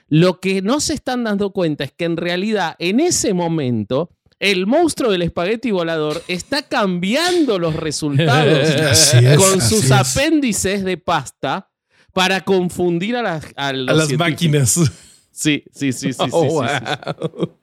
[0.07, 4.67] Lo que no se están dando cuenta es que en realidad en ese momento el
[4.67, 9.91] monstruo del espagueti volador está cambiando los resultados es, con sus es.
[9.91, 11.71] apéndices de pasta
[12.15, 14.17] para confundir a, las- a los A las científicos.
[14.17, 14.91] máquinas.
[15.31, 16.13] Sí, sí, sí, sí.
[16.13, 16.85] sí, Oh, sí, sí.
[17.27, 17.57] wow.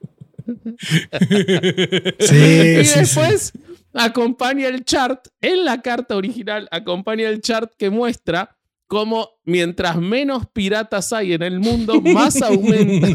[2.19, 2.99] Sí, y sí, sí.
[2.99, 3.53] después
[3.93, 8.55] acompaña el chart, en la carta original, acompaña el chart que muestra
[8.87, 13.07] cómo mientras menos piratas hay en el mundo, más aumenta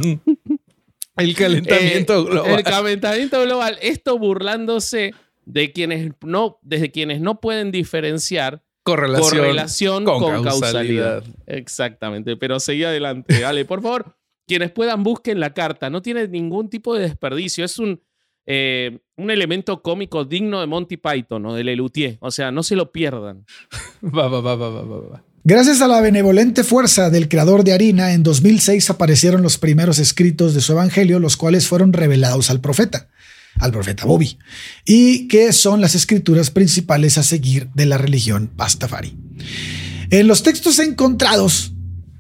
[1.16, 2.55] El calentamiento eh, global.
[2.59, 3.79] el calentamiento global.
[3.83, 5.12] Esto burlándose
[5.44, 11.23] de quienes no, desde quienes no pueden diferenciar correlación, correlación con, con causalidad.
[11.23, 11.25] causalidad.
[11.47, 13.41] Exactamente, pero seguí adelante.
[13.41, 15.91] Dale, por favor, quienes puedan busquen la carta.
[15.91, 17.64] No tiene ningún tipo de desperdicio.
[17.64, 18.01] Es un,
[18.47, 22.17] eh, un elemento cómico digno de Monty Python o de Lelutier.
[22.21, 23.45] O sea, no se lo pierdan.
[24.03, 25.25] Va, va, va, va, va, va, va.
[25.45, 30.53] Gracias a la benevolente fuerza del creador de harina, en 2006 aparecieron los primeros escritos
[30.53, 33.09] de su evangelio, los cuales fueron revelados al profeta,
[33.59, 34.38] al profeta Bobby,
[34.85, 39.16] y que son las escrituras principales a seguir de la religión Pastafari.
[40.11, 41.73] En los textos encontrados,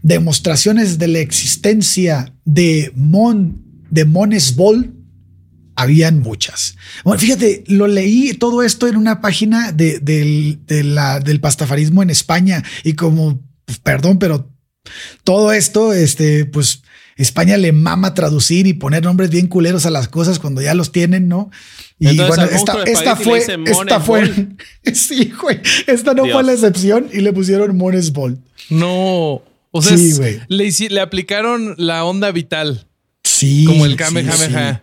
[0.02, 4.94] demostraciones de la existencia de Mon, de Monesbol,
[5.74, 6.76] habían muchas.
[7.04, 12.94] Bueno, fíjate, lo leí todo esto en una página de- del, pastafarismo en España y
[12.94, 14.52] como, pues, perdón, pero
[15.22, 16.82] todo esto, este, pues
[17.18, 20.92] España le mama traducir y poner nombres bien culeros a las cosas cuando ya los
[20.92, 21.50] tienen, ¿no?
[21.98, 24.32] Y Entonces, bueno, esta, esta fue, esta fue,
[24.94, 26.34] sí, güey, esta no Dios.
[26.34, 28.38] fue la excepción y le pusieron Monesball.
[28.70, 29.42] No.
[29.70, 30.40] O sea, Sí, es- güey.
[30.48, 32.86] le, aplicaron la onda vital.
[33.24, 33.64] Sí.
[33.66, 34.74] Como el Kamehameha.
[34.76, 34.82] sí.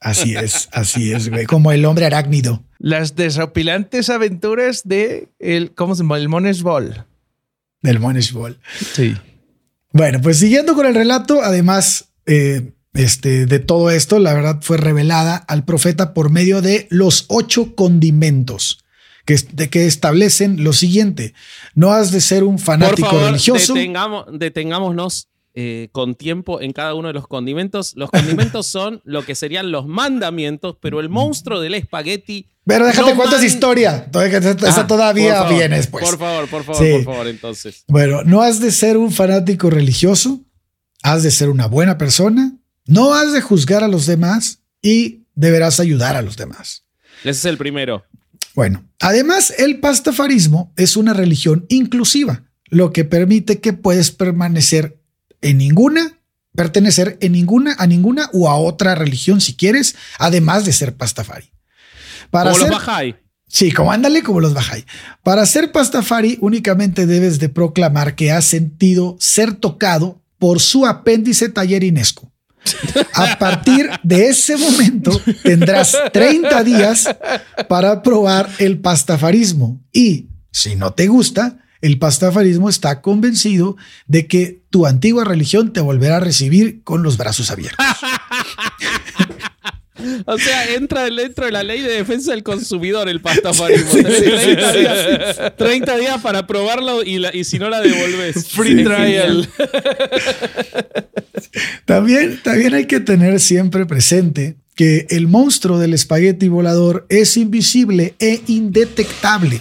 [0.00, 2.62] Así es, así es, güey, como el hombre arácnido.
[2.78, 6.16] Las desopilantes aventuras de el, ¿cómo se llama?
[6.18, 7.04] El Monesball.
[7.82, 8.58] Del Monesball.
[8.94, 9.14] Sí.
[9.92, 14.76] Bueno, pues siguiendo con el relato, además eh, este, de todo esto, la verdad fue
[14.76, 18.78] revelada al profeta por medio de los ocho condimentos
[19.24, 21.34] que, de que establecen lo siguiente.
[21.74, 23.74] No has de ser un Por fanático favor, religioso.
[23.74, 27.92] detengamos- detengámonos eh, con tiempo en cada uno de los condimentos.
[27.96, 32.48] Los condimentos son lo que serían los mandamientos, pero el monstruo del espagueti.
[32.64, 34.06] Pero déjate no man- historia.
[34.10, 36.04] Todavía, esa Ah, todavía favor, viene después.
[36.04, 36.92] Por favor, por favor, Sí.
[36.92, 37.84] por favor, entonces.
[37.88, 40.40] Bueno, no has de ser un fanático religioso,
[41.02, 45.80] has de ser una buena persona, no has de juzgar a los demás y deberás
[45.80, 46.84] ayudar a los demás.
[47.22, 48.04] Ese es el primero.
[48.54, 54.98] Bueno, además el pastafarismo es una religión inclusiva, lo que permite que puedes permanecer
[55.42, 56.18] en ninguna,
[56.54, 61.52] pertenecer en ninguna, a ninguna o a otra religión si quieres, además de ser pastafari.
[62.30, 63.16] Para Como ser, los Bahá'í.
[63.48, 64.86] Sí, como ándale como los Bahá'í.
[65.22, 71.50] Para ser pastafari únicamente debes de proclamar que has sentido ser tocado por su apéndice
[71.50, 72.32] tallerinesco.
[73.14, 77.08] A partir de ese momento tendrás 30 días
[77.68, 84.62] para probar el pastafarismo y si no te gusta, el pastafarismo está convencido de que
[84.70, 87.84] tu antigua religión te volverá a recibir con los brazos abiertos.
[90.26, 93.92] O sea, entra dentro de la ley de defensa del consumidor el pastafarismo.
[94.02, 98.48] Tenés 30, días, 30 días para probarlo y, la- y si no la devolves.
[98.52, 99.48] Free Sí, trial.
[101.84, 108.14] También, también hay que tener siempre presente que el monstruo del espagueti volador es invisible
[108.18, 109.60] e indetectable.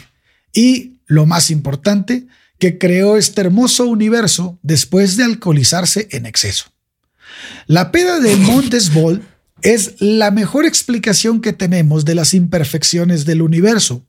[0.54, 2.26] Y lo más importante,
[2.58, 6.68] que creó este hermoso universo después de alcoholizarse en exceso.
[7.68, 9.22] La peda de Montesbol
[9.62, 14.06] es la mejor explicación que tenemos de las imperfecciones del universo.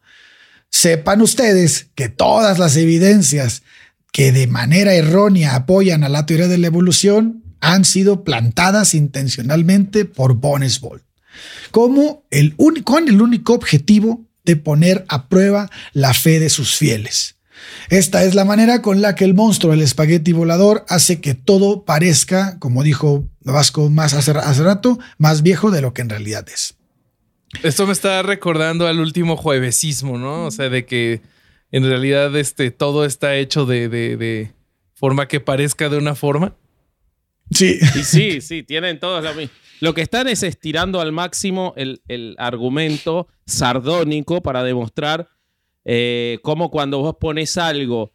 [0.71, 3.65] Sepan ustedes que todas las evidencias
[4.13, 10.05] que de manera errónea apoyan a la teoría de la evolución han sido plantadas intencionalmente
[10.05, 11.03] por Bonesbol,
[11.73, 17.37] como el con el único objetivo de poner a prueba la fe de sus fieles.
[17.91, 21.85] Esta es la manera con la que el monstruo del espagueti volador hace que todo
[21.85, 26.47] parezca, como dijo Vasco más hace, hace rato, más viejo de lo que en realidad
[26.53, 26.75] es.
[27.63, 30.47] Esto me está recordando al último juevesismo, ¿no?
[30.47, 31.21] O sea, de que
[31.71, 34.53] en realidad este, todo está hecho de, de- de
[34.95, 36.55] forma que parezca de una forma.
[37.53, 37.79] Sí.
[37.95, 39.55] Y sí, sí, tienen todos lo mismo.
[39.81, 45.29] Lo que están es estirando al máximo el, el argumento sardónico para demostrar
[45.85, 48.13] eh, cómo cuando vos pones algo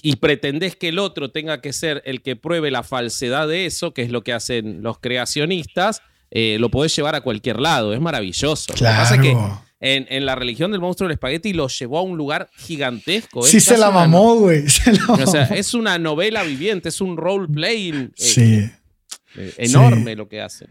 [0.00, 3.92] y pretendés que el otro tenga que ser el que pruebe la falsedad de eso,
[3.92, 7.92] que es lo que hacen los creacionistas, eh, lo podés llevar a cualquier lado.
[7.92, 8.72] Es maravilloso.
[8.72, 9.67] Lo que pasa es que Claro.
[9.80, 13.44] En, en la religión del monstruo del espagueti lo llevó a un lugar gigantesco.
[13.44, 14.68] Es Sí se la mamó, güey.
[14.68, 17.96] Se la no- O sea, es una novela viviente, es un role playing.
[17.96, 18.70] eh, Sí.
[19.36, 20.68] Eh, enorme lo que hacen.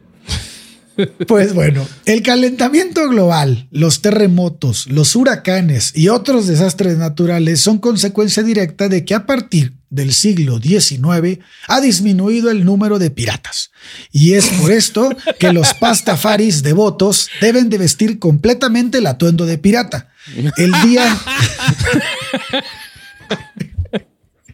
[1.28, 8.44] Pues bueno, el calentamiento global, los terremotos, los huracanes y otros desastres naturales son consecuencia
[8.44, 13.72] directa de que a partir del siglo XIX ha disminuido el número de piratas.
[14.12, 19.58] Y es por esto que los pastafaris devotos deben de vestir completamente el atuendo de
[19.58, 20.10] pirata.
[20.58, 21.18] El día...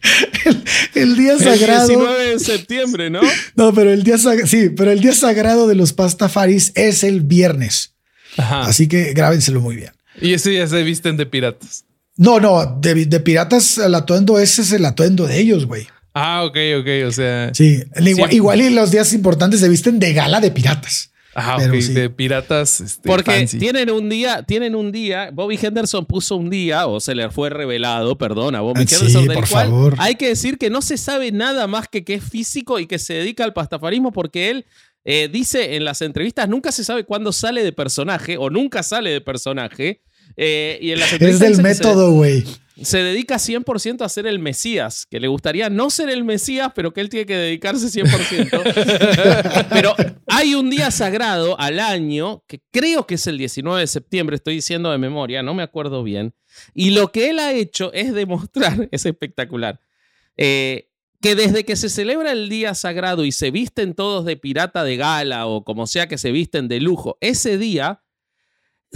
[0.96, 1.90] el, día sagrado.
[1.90, 3.22] El 19 de septiembre, ¿no?
[3.56, 7.94] No, pero el día sí, pero el día sagrado de los pastafaris es el viernes.
[8.38, 9.92] Así que grábenselo muy bien.
[10.20, 11.86] Y ese día se visten de piratas.
[12.16, 15.88] No, no, de, piratas el atuendo ese es el atuendo de ellos, güey.
[16.14, 17.52] Ah, ok, ok, o sea.
[17.54, 17.84] Sí,
[18.32, 21.12] igual, y los días importantes se visten de gala de piratas.
[21.36, 22.80] Ah, ok, de piratas.
[22.82, 27.16] Este, Porque tienen un día, tienen un día, Bobby Henderson puso un día, o se
[27.16, 30.82] le fue revelado, perdón, a Bobby ah, Henderson, del cual hay que decir que no
[30.82, 34.50] se sabe nada más que que es físico y que se dedica al pastafarismo porque
[34.50, 34.66] él
[35.06, 39.10] eh, dice en las entrevistas nunca se sabe cuándo sale de personaje o nunca sale
[39.10, 40.02] de personaje
[40.38, 42.44] eh, y en es del método, güey.
[42.82, 46.94] Se, dedica 100% a ser el Mesías, que le gustaría no ser el Mesías, pero
[46.94, 49.68] que él tiene que dedicarse 100%.
[49.70, 49.94] pero
[50.28, 54.56] hay un día sagrado al año, que creo que es el 19 de septiembre, estoy
[54.56, 56.34] diciendo de memoria, no me acuerdo bien.
[56.74, 59.80] Y lo que él ha hecho es demostrar, es espectacular,
[60.38, 60.90] eh,
[61.22, 64.98] que desde que se celebra el día sagrado y se visten todos de pirata de
[64.98, 68.04] gala o como sea que se visten de lujo, ese día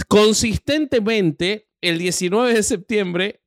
[0.08, 3.42] consistentemente, el 19 de septiembre,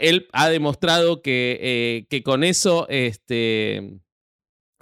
[0.00, 4.00] él ha demostrado que, eh, que con eso, este,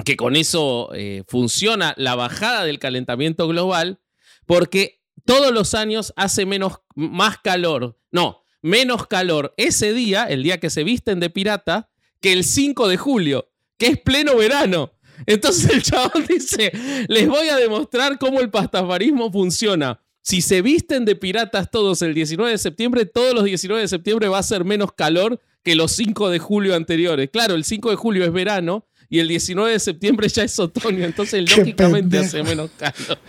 [0.05, 4.01] que con eso eh, funciona la bajada del calentamiento global,
[4.47, 10.59] porque todos los años hace menos, más calor, no, menos calor ese día, el día
[10.59, 11.91] que se visten de pirata,
[12.21, 14.93] que el 5 de julio, que es pleno verano.
[15.27, 16.73] Entonces el chabón dice,
[17.09, 20.01] les voy a demostrar cómo el pastafarismo funciona.
[20.27, 24.27] Si se visten de piratas todos el 19 de septiembre, todos los 19 de septiembre
[24.27, 27.31] va a ser menos calor que los 5 de julio anteriores.
[27.33, 31.05] Claro, el 5 de julio es verano y el 19 de septiembre ya es otoño,
[31.05, 33.21] entonces lógicamente hace menos calor.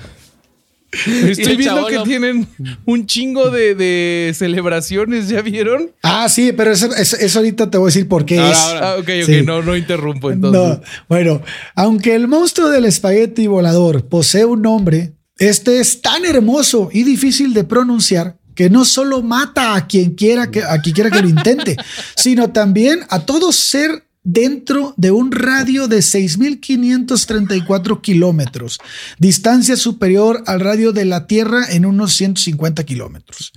[1.30, 2.48] Estoy viendo que tienen
[2.86, 5.92] un chingo de, celebraciones, ¿ya vieron?
[6.02, 6.90] Ah, sí, pero eso,
[7.36, 8.58] ahorita te voy a decir por qué es.
[8.58, 10.80] Ah, ok, ok, no, no interrumpo entonces.
[11.08, 11.44] bueno,
[11.76, 17.54] aunque el monstruo del espagueti volador posee un nombre, este es tan hermoso y difícil
[17.54, 21.30] de pronunciar que no solo mata a quien quiera que, a quien quiera que lo
[21.30, 21.78] intente,
[22.16, 28.78] sino también a todo ser dentro de un radio de 6.534 kilómetros,
[29.18, 33.54] distancia superior al radio de la Tierra en unos 150 kilómetros.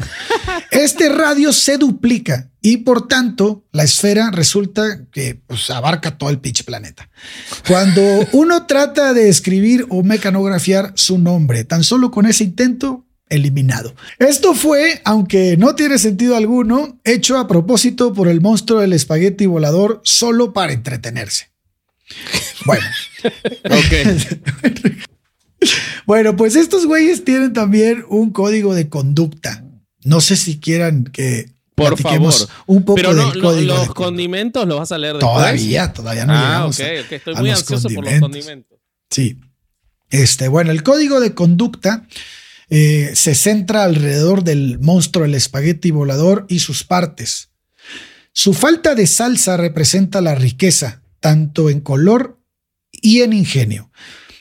[0.70, 6.38] Este radio se duplica y por tanto la esfera resulta que pues, abarca todo el
[6.38, 7.11] pitch planeta.
[7.66, 13.94] Cuando uno trata de escribir o mecanografiar su nombre, tan solo con ese intento eliminado.
[14.18, 19.46] Esto fue, aunque no tiene sentido alguno, hecho a propósito por el monstruo del espagueti
[19.46, 21.50] volador solo para entretenerse.
[22.66, 22.84] Bueno.
[26.06, 29.64] bueno, pues estos güeyes tienen también un código de conducta.
[30.04, 32.34] No sé si quieran que por favor.
[32.66, 35.34] un poco Pero no, los condimentos los vas a leer después.
[35.34, 38.78] Todavía, todavía no ah, llegamos Estoy muy ansioso por los condimentos.
[39.10, 39.38] Sí.
[40.10, 42.06] Este, bueno, el código de conducta
[42.70, 47.50] eh, se centra alrededor del monstruo el espagueti volador y sus partes.
[48.33, 52.40] Su falta de salsa representa la riqueza, tanto en color
[52.92, 53.90] y en ingenio.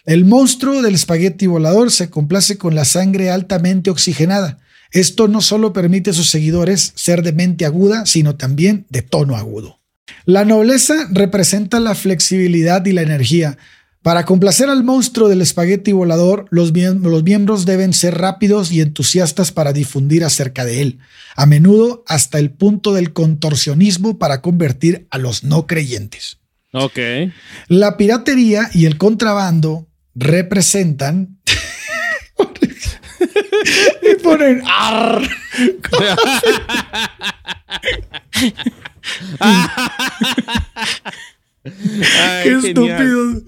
[0.05, 4.59] El monstruo del espagueti volador se complace con la sangre altamente oxigenada.
[4.91, 9.35] Esto no solo permite a sus seguidores ser de mente aguda, sino también de tono
[9.35, 9.79] agudo.
[10.25, 13.57] La nobleza representa la flexibilidad y la energía,
[14.01, 19.73] para complacer al monstruo del espagueti volador, los, miembros deben ser rápidos y entusiastas para
[19.73, 20.99] difundir acerca de él,
[21.35, 26.37] a menudo hasta el punto del contorsionismo para convertir a los no creyentes.
[26.71, 26.97] Ok.
[27.67, 31.37] La piratería y el contrabando representan.
[34.01, 34.63] y ponen.
[41.63, 43.43] Qué estúpido.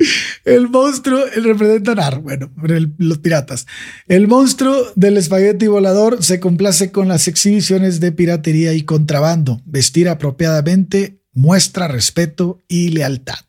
[0.45, 2.51] El monstruo, el representan bueno,
[2.97, 3.68] los piratas.
[4.07, 9.62] El monstruo del espagueti volador se complace con las exhibiciones de piratería y contrabando.
[9.66, 13.39] Vestir apropiadamente muestra respeto y lealtad.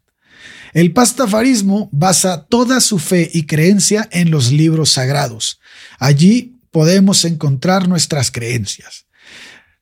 [0.73, 5.61] El pastafarismo basa toda su fe y creencia en los libros sagrados.
[5.99, 9.07] Allí podemos encontrar nuestras creencias.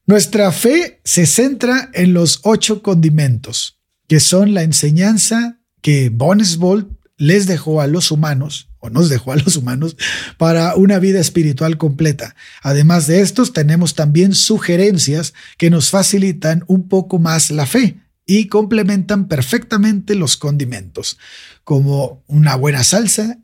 [0.06, 3.79] Nuestra fe se centra en los ocho condimentos,
[4.10, 9.36] que son la enseñanza que Bonesvold les dejó a los humanos, o nos dejó a
[9.36, 9.96] los humanos,
[10.36, 12.34] para una vida espiritual completa.
[12.60, 18.48] Además de estos, tenemos también sugerencias que nos facilitan un poco más la fe y
[18.48, 21.16] complementan perfectamente los condimentos,
[21.62, 23.38] como una buena salsa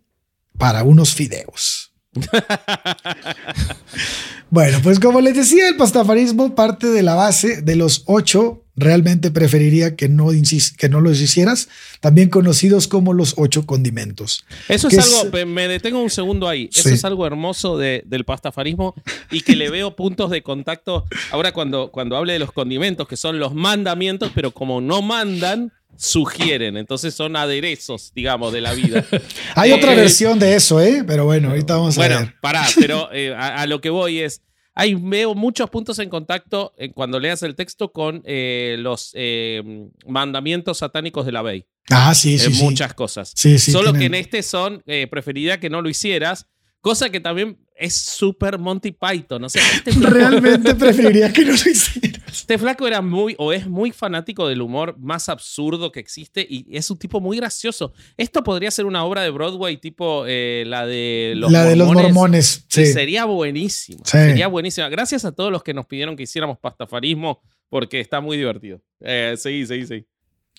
[0.59, 1.86] para unos fideos.
[4.51, 8.63] bueno, pues como les decía, el pastafarismo parte de la base de los ocho.
[8.79, 10.29] Realmente preferiría que no,
[10.77, 14.45] que no los hicieras, también conocidos como los ocho condimentos.
[14.69, 18.95] Eso es algo, me detengo un segundo ahí, eso es algo hermoso del pastafarismo
[19.31, 23.17] y que le veo puntos de contacto ahora cuando, cuando hable de los condimentos, que
[23.17, 29.05] son los mandamientos, pero como no mandan, sugieren, entonces son aderezos, digamos, de la vida.
[29.55, 31.05] Hay otra eh, versión de eso, ¿eh?
[31.07, 32.13] Pero bueno, ahorita vamos a ver.
[32.13, 34.43] Bueno, pará, pero eh, a lo que voy es
[34.79, 39.63] hay, veo muchos puntos en contacto en cuando leas el texto con eh, los eh,
[40.07, 41.65] mandamientos satánicos de la Bey.
[41.89, 42.63] Ah, sí, sí.
[42.63, 43.33] muchas cosas.
[43.35, 43.73] Sí, sí.
[43.73, 46.47] Solo que en este son, eh, preferiría que no lo hicieras,
[46.87, 49.43] cosa que también es súper Monty Python.
[49.43, 52.23] O sea, este Realmente preferiría que no lo hicieras.
[52.29, 56.65] Este flaco era muy, o es muy fanático del humor más absurdo que existe y
[56.71, 57.93] es un tipo muy gracioso.
[58.17, 61.93] Esto podría ser una obra de Broadway tipo eh, la de los La de los
[61.93, 62.65] mormones.
[62.69, 62.87] Sí.
[62.87, 64.05] Sería buenísimo.
[64.05, 64.89] Sería buenísima.
[64.89, 68.81] Gracias a todos los que nos pidieron que hiciéramos pastafarismo porque está muy divertido.
[69.01, 70.07] Eh, sí, sí, sí.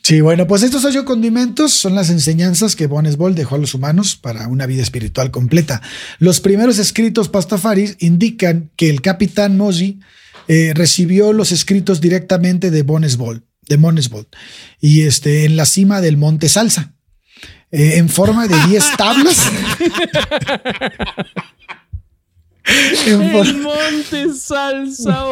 [0.07, 4.15] Sí, bueno, pues estos ocho condimentos son las enseñanzas que Bonesbol dejó a los humanos
[4.15, 5.81] para una vida espiritual completa.
[6.17, 9.99] Los primeros escritos pastafaris indican que el capitán Mosey
[10.47, 14.29] eh, recibió los escritos directamente de Bonesbol, de Bonesbol,
[14.79, 16.93] y este, en la cima del Monte Salsa,
[17.71, 19.51] eh, en forma de 10 tablas.
[23.07, 25.25] en el Monte Salsa.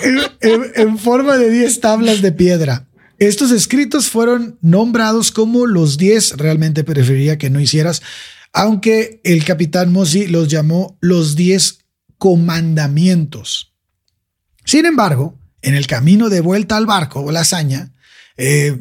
[0.76, 2.86] en forma de 10 tablas de piedra.
[3.20, 8.00] Estos escritos fueron nombrados como los 10, realmente preferiría que no hicieras,
[8.54, 11.80] aunque el capitán Mossi los llamó los 10
[12.16, 13.74] comandamientos.
[14.64, 17.92] Sin embargo, en el camino de vuelta al barco o la hazaña,
[18.38, 18.80] eh,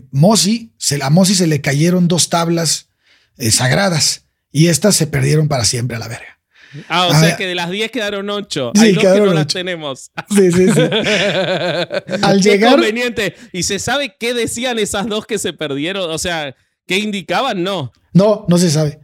[0.78, 2.88] se, a Mossi se le cayeron dos tablas
[3.36, 4.24] eh, sagradas
[4.54, 6.39] y estas se perdieron para siempre a la verga.
[6.88, 8.74] Ah, o sea que de las 10 quedaron 8.
[8.80, 10.12] Hay dos que no las tenemos.
[10.30, 10.82] Sí, sí, sí.
[12.22, 12.74] Al llegar.
[12.74, 13.36] conveniente.
[13.52, 16.10] ¿Y se sabe qué decían esas dos que se perdieron?
[16.10, 16.56] O sea,
[16.86, 17.64] ¿qué indicaban?
[17.64, 17.92] No.
[18.14, 19.00] No, no se sabe.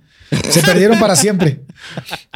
[0.49, 1.61] Se perdieron para siempre.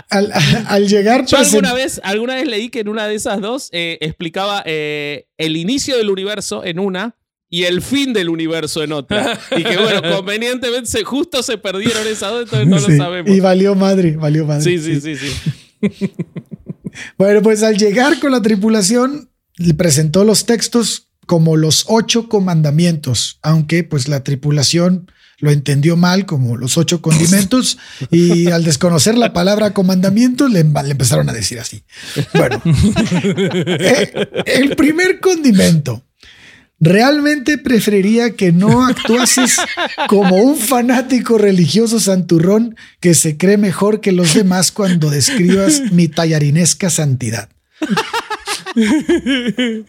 [0.10, 1.26] Al, llegar.
[1.26, 5.28] Yo alguna vez, alguna vez leí que en una de esas dos eh, explicaba eh,
[5.38, 7.16] el inicio del universo en una
[7.50, 9.40] y el fin del universo en otra.
[9.56, 13.36] Y que bueno, convenientemente justo se perdieron esas dos, entonces no lo sabemos.
[13.36, 14.64] Y valió madre, valió madre.
[14.64, 16.12] Sí, sí, sí, sí.
[17.18, 23.40] bueno, pues al llegar con la tripulación, le presentó los textos como los ocho comandamientos,
[23.42, 27.78] aunque pues la tripulación lo entendió mal como los ocho condimentos
[28.12, 31.84] y al desconocer la palabra comandamiento le, le empezaron a decir así.
[32.34, 36.04] Bueno, eh, el primer condimento
[36.80, 39.58] Realmente preferiría que no actuases
[40.08, 46.08] como un fanático religioso santurrón que se cree mejor que los demás cuando describas mi
[46.08, 47.50] tallarinesca santidad.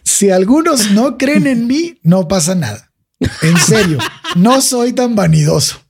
[0.03, 2.91] Si algunos no creen en mí, no pasa nada.
[3.41, 3.99] En serio,
[4.35, 5.81] no soy tan vanidoso.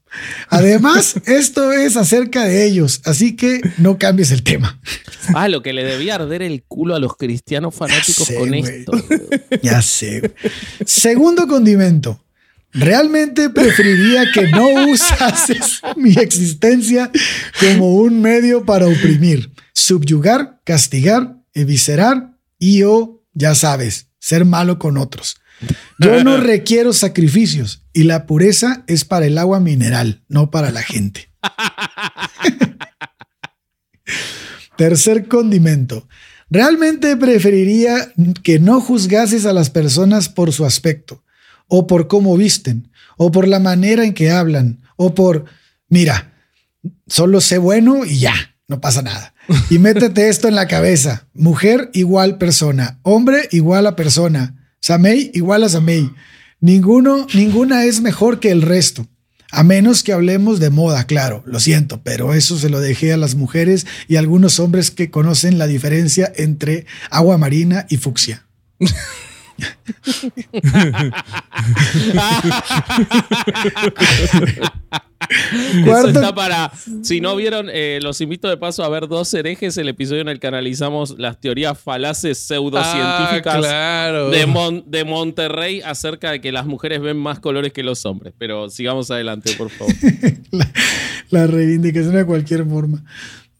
[0.49, 4.79] Además, esto es acerca de ellos, así que no cambies el tema.
[5.33, 8.91] Ah, lo que le debía arder el culo a los cristianos fanáticos con esto.
[9.61, 10.33] Ya sé.
[10.85, 12.23] Segundo condimento.
[12.73, 17.11] Realmente preferiría que no usases mi existencia
[17.59, 24.97] como un medio para oprimir, subyugar, castigar, eviscerar y o, ya sabes, ser malo con
[24.97, 25.40] otros.
[25.99, 30.81] Yo no requiero sacrificios y la pureza es para el agua mineral, no para la
[30.81, 31.29] gente.
[34.77, 36.07] Tercer condimento.
[36.49, 38.11] Realmente preferiría
[38.43, 41.23] que no juzgases a las personas por su aspecto,
[41.67, 45.45] o por cómo visten, o por la manera en que hablan, o por,
[45.87, 46.33] mira,
[47.07, 48.33] solo sé bueno y ya,
[48.67, 49.33] no pasa nada.
[49.69, 51.27] Y métete esto en la cabeza.
[51.33, 56.09] Mujer igual persona, hombre igual a persona Samei igual a Samei.
[56.59, 59.07] Ninguno, ninguna es mejor que el resto.
[59.51, 63.17] A menos que hablemos de moda, claro, lo siento, pero eso se lo dejé a
[63.17, 68.47] las mujeres y a algunos hombres que conocen la diferencia entre agua marina y fucsia.
[75.85, 76.71] Eso está para.
[77.03, 80.27] Si no vieron, eh, los invito de paso a ver dos herejes, el episodio en
[80.29, 84.29] el que analizamos las teorías falaces pseudocientíficas Ah, claro.
[84.29, 88.33] de, Mon- de Monterrey acerca de que las mujeres ven más colores que los hombres.
[88.37, 89.93] Pero sigamos adelante, por favor.
[90.51, 90.71] la,
[91.29, 93.03] la reivindicación de cualquier forma.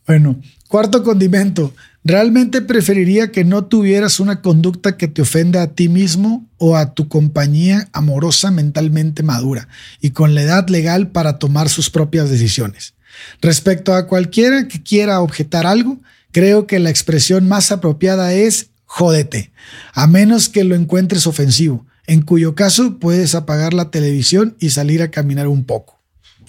[0.07, 1.73] Bueno, cuarto condimento.
[2.03, 6.95] ¿Realmente preferiría que no tuvieras una conducta que te ofenda a ti mismo o a
[6.95, 9.67] tu compañía amorosa mentalmente madura
[9.99, 12.95] y con la edad legal para tomar sus propias decisiones?
[13.39, 19.51] Respecto a cualquiera que quiera objetar algo, creo que la expresión más apropiada es jódete,
[19.93, 25.03] a menos que lo encuentres ofensivo, en cuyo caso puedes apagar la televisión y salir
[25.03, 26.00] a caminar un poco.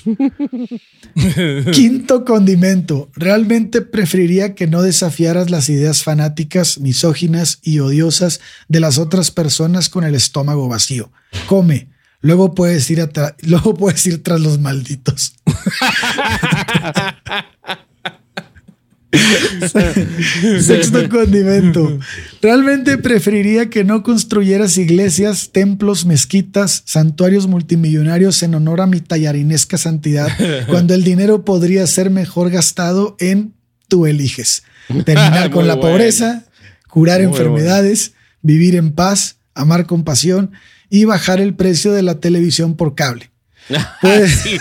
[1.72, 3.10] Quinto condimento.
[3.14, 9.88] Realmente preferiría que no desafiaras las ideas fanáticas, misóginas y odiosas de las otras personas
[9.88, 11.10] con el estómago vacío.
[11.46, 11.88] Come.
[12.20, 13.08] Luego puedes ir,
[13.42, 15.34] luego puedes ir tras los malditos.
[20.60, 21.98] Sexto condimento.
[22.40, 29.76] Realmente preferiría que no construyeras iglesias, templos, mezquitas, santuarios multimillonarios en honor a mi tallarinesca
[29.76, 30.28] santidad,
[30.68, 33.54] cuando el dinero podría ser mejor gastado en
[33.88, 34.62] tú eliges.
[35.04, 35.90] Terminar con la bueno.
[35.90, 36.44] pobreza,
[36.88, 40.52] curar Muy enfermedades, vivir en paz, amar con pasión
[40.88, 43.31] y bajar el precio de la televisión por cable.
[44.00, 44.58] Pues- Sí,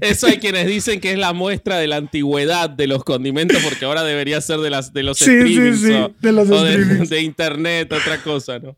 [0.00, 3.84] eso hay quienes dicen que es la muestra de la antigüedad de los condimentos, porque
[3.84, 6.64] ahora debería ser de, las, de los Sí, sí, streamings sí, o, de los o
[6.64, 7.08] de, streamings.
[7.10, 8.76] de internet, otra cosa, ¿no?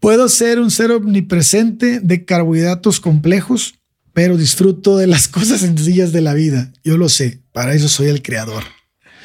[0.00, 3.74] Puedo ser un ser omnipresente de carbohidratos complejos,
[4.12, 6.72] pero disfruto de las cosas sencillas de la vida.
[6.82, 8.64] Yo lo sé, para eso soy el creador.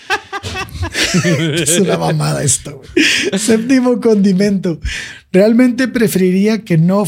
[1.56, 2.78] es una mamada esto.
[2.94, 3.40] güey.
[3.40, 4.80] Séptimo condimento.
[5.32, 7.04] Realmente preferiría que no,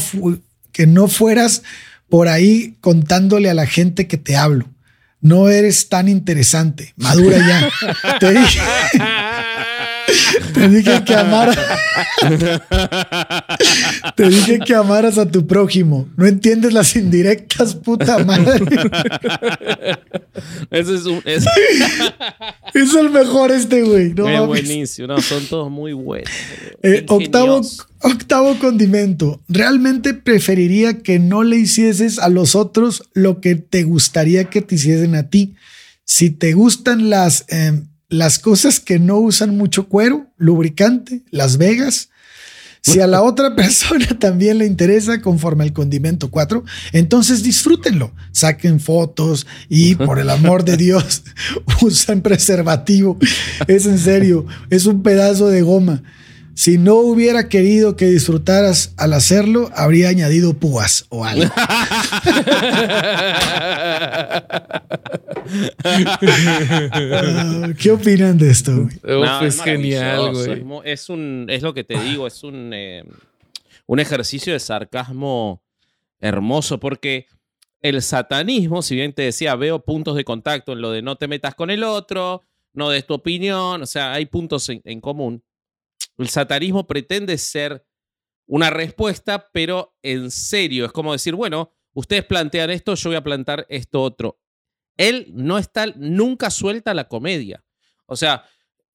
[0.72, 1.62] que no fueras
[2.08, 4.66] por ahí contándole a la gente que te hablo.
[5.20, 6.94] No eres tan interesante.
[6.96, 7.68] Madura ya.
[8.20, 8.60] Te dije,
[10.54, 11.58] te dije que amaras.
[14.16, 16.08] Te dije que amaras a tu prójimo.
[16.16, 18.60] No entiendes las indirectas, puta madre.
[20.70, 21.22] Ese es un.
[21.24, 21.44] Es,
[22.74, 24.14] Es el mejor este, güey.
[24.14, 25.08] No es buenísimo.
[25.08, 26.30] No, son todos muy buenos.
[26.82, 27.60] Eh, octavo,
[28.02, 29.42] octavo condimento.
[29.48, 34.74] Realmente preferiría que no le hicieses a los otros lo que te gustaría que te
[34.76, 35.54] hiciesen a ti.
[36.04, 42.10] Si te gustan las, eh, las cosas que no usan mucho cuero, lubricante, Las Vegas.
[42.88, 48.12] Si a la otra persona también le interesa conforme al condimento 4, entonces disfrútenlo.
[48.32, 51.22] Saquen fotos y por el amor de Dios
[51.82, 53.18] usen preservativo.
[53.66, 56.02] Es en serio, es un pedazo de goma.
[56.58, 61.48] Si no hubiera querido que disfrutaras al hacerlo, habría añadido púas o algo.
[65.82, 68.72] Ah, ¿Qué opinan de esto?
[68.74, 68.98] güey?
[69.02, 70.82] No, es genial, güey.
[70.84, 73.02] Es, un, es lo que te digo, es un, eh,
[73.86, 75.62] un ejercicio de sarcasmo
[76.20, 77.26] hermoso, porque
[77.80, 81.28] el satanismo, si bien te decía, veo puntos de contacto en lo de no te
[81.28, 82.42] metas con el otro,
[82.74, 85.42] no des tu opinión, o sea, hay puntos en, en común.
[86.18, 87.86] El satanismo pretende ser
[88.46, 93.22] una respuesta, pero en serio, es como decir, bueno, ustedes plantean esto, yo voy a
[93.22, 94.40] plantear esto otro.
[94.96, 97.64] Él no está, nunca suelta la comedia.
[98.06, 98.44] O sea,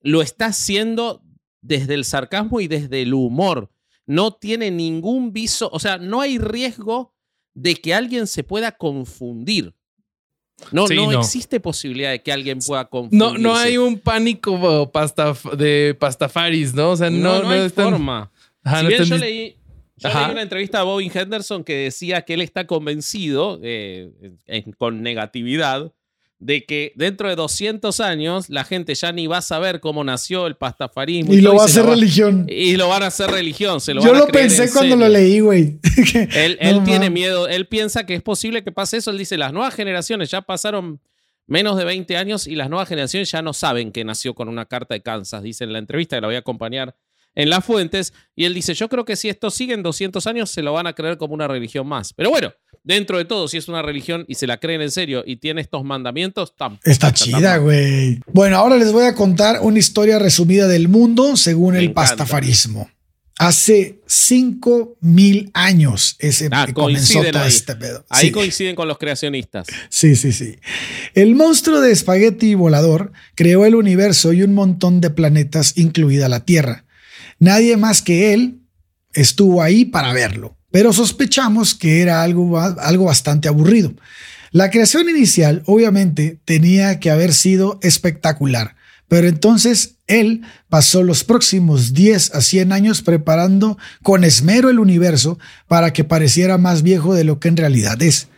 [0.01, 1.23] lo está haciendo
[1.61, 3.71] desde el sarcasmo y desde el humor.
[4.05, 7.15] No tiene ningún viso, o sea, no hay riesgo
[7.53, 9.73] de que alguien se pueda confundir.
[10.71, 11.19] No, Sí, no, no.
[11.19, 13.19] existe posibilidad de que alguien pueda confundir.
[13.19, 16.91] No, no hay un pánico pasta, de pastafaris, ¿no?
[16.91, 18.31] O sea, no, no, no hay están- forma.
[18.63, 19.57] Ajá, si bien están yo leí,
[19.97, 20.21] yo Ajá.
[20.23, 24.11] leí una entrevista a Bobby Henderson que decía que él está convencido, eh,
[24.77, 25.91] con negatividad,
[26.43, 30.45] de que dentro de 200 años la gente ya ni va a saber cómo nació
[30.45, 31.33] el pastafarismo.
[31.33, 32.45] Y lo va a hacer religión.
[32.49, 33.79] Y lo van a hacer religión.
[33.79, 35.07] Se lo Yo van lo pensé en cuando serio.
[35.07, 35.79] lo leí, güey.
[36.35, 39.09] Él, No él tiene miedo, él piensa que es posible que pase eso.
[39.11, 40.99] Él dice, las nuevas generaciones ya pasaron
[41.47, 44.65] menos de 20 años y las nuevas generaciones ya no saben que nació con una
[44.65, 45.43] carta de Kansas.
[45.43, 46.93] Dice en la entrevista que la voy a acompañar
[47.35, 48.13] en las fuentes.
[48.35, 50.87] Y él dice, yo creo que si esto sigue en 200 años se lo van
[50.87, 52.13] a creer como una religión más.
[52.13, 52.53] Pero bueno,
[52.83, 55.61] dentro de todo, si es una religión y se la creen en serio y tiene
[55.61, 58.19] estos mandamientos, tampoco Está chida, güey.
[58.31, 62.01] Bueno, ahora les voy a contar una historia resumida del mundo según Me el encanta.
[62.15, 62.89] pastafarismo.
[63.39, 67.47] Hace cinco mil años ese Ah, que comenzó todo ahí.
[67.47, 68.05] este pedo.
[68.09, 68.31] Ahí Sí.
[68.31, 69.65] coinciden con los creacionistas.
[69.89, 70.57] Sí, sí, sí.
[71.15, 76.45] El monstruo de espagueti volador creó el universo y un montón de planetas, incluida la
[76.45, 76.82] Tierra.
[77.43, 78.61] Nadie más que él
[79.13, 83.93] estuvo ahí para verlo, pero sospechamos que era algo, algo bastante aburrido.
[84.51, 88.77] La creación inicial obviamente tenía que haber sido espectacular,
[89.09, 95.37] pero entonces él pasó los próximos 10 a 100 años preparando con esmero el universo
[95.67, 98.29] para que pareciera más viejo de lo que en realidad es.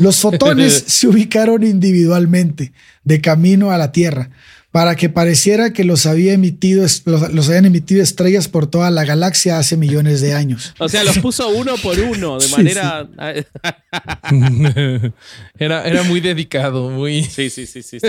[0.00, 2.72] Los fotones se ubicaron individualmente
[3.04, 4.30] de camino a la Tierra
[4.70, 9.58] para que pareciera que los, había emitido, los, habían emitido estrellas por toda la galaxia
[9.58, 10.74] hace millones de años.
[10.80, 13.08] O sea, los puso uno por uno, de manera...
[15.58, 17.24] era, era muy dedicado, muy...
[17.24, 17.98] Sí, sí, sí, sí.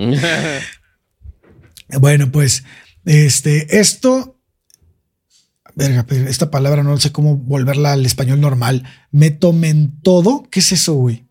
[1.99, 2.63] bueno, pues,
[3.05, 4.39] este, esto.
[5.75, 8.83] Verga, esta palabra no sé cómo volverla al español normal.
[9.11, 10.47] Me tomen todo.
[10.49, 11.27] ¿Qué es eso, güey?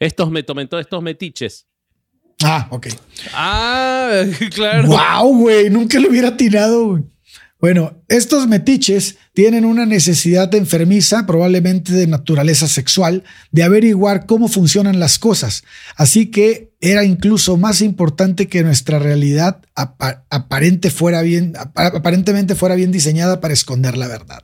[0.00, 1.68] Estos me tomen todo, estos metiches.
[2.44, 2.88] Ah, ok.
[3.34, 4.22] Ah,
[4.54, 4.88] claro.
[4.88, 7.04] Wow, güey, nunca lo hubiera tirado, güey.
[7.62, 13.22] Bueno, estos metiches tienen una necesidad enfermiza, probablemente de naturaleza sexual,
[13.52, 15.62] de averiguar cómo funcionan las cosas.
[15.94, 22.90] Así que era incluso más importante que nuestra realidad aparente fuera bien, aparentemente fuera bien
[22.90, 24.42] diseñada para esconder la verdad.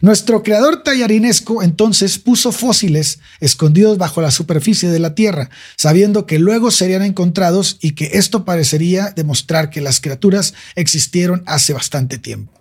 [0.00, 6.38] Nuestro creador tallarinesco entonces puso fósiles escondidos bajo la superficie de la Tierra, sabiendo que
[6.38, 12.52] luego serían encontrados y que esto parecería demostrar que las criaturas existieron hace bastante tiempo.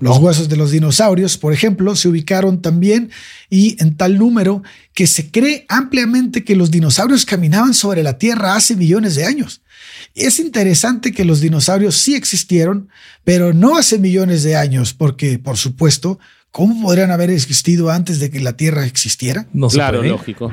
[0.00, 3.10] Los huesos de los dinosaurios, por ejemplo, se ubicaron también
[3.48, 4.62] y en tal número
[4.94, 9.62] que se cree ampliamente que los dinosaurios caminaban sobre la Tierra hace millones de años.
[10.14, 12.88] Es interesante que los dinosaurios sí existieron,
[13.24, 16.18] pero no hace millones de años, porque, por supuesto,
[16.50, 19.46] ¿Cómo podrían haber existido antes de que la Tierra existiera?
[19.52, 20.52] No claro, lógico.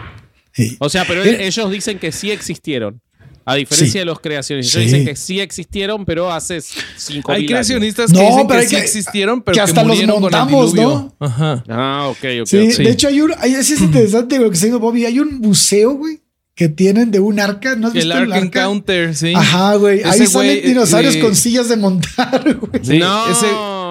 [0.80, 3.02] O sea, pero eh, ellos dicen que sí existieron.
[3.50, 4.76] A diferencia de los creacionistas.
[4.76, 6.60] Ellos dicen que sí existieron, pero hace
[6.98, 11.16] cinco Hay creacionistas que dicen que, sí existieron, pero que, hasta los montamos, ¿no?
[11.18, 11.64] Ajá.
[11.70, 12.46] Ah, ok, ok.
[12.46, 13.34] Sí, de hecho, hay un.
[13.40, 15.06] Hay, es interesante lo que está diciendo Bobby.
[15.06, 16.20] Hay un museo, güey,
[16.56, 17.78] que tienen de un arca.
[17.78, 18.46] ¿No has el visto el arca?
[18.46, 19.32] Encounter, sí.
[19.34, 20.04] Ajá, güey.
[20.04, 22.84] Ahí salen dinosaurios con sillas de montar, güey.
[22.84, 23.32] Sí, no.
[23.32, 23.48] Ese,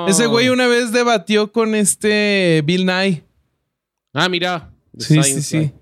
[0.07, 3.25] ese güey una vez debatió con este Bill Nye.
[4.13, 4.71] Ah, mira.
[4.99, 5.73] Sí, sí, sí.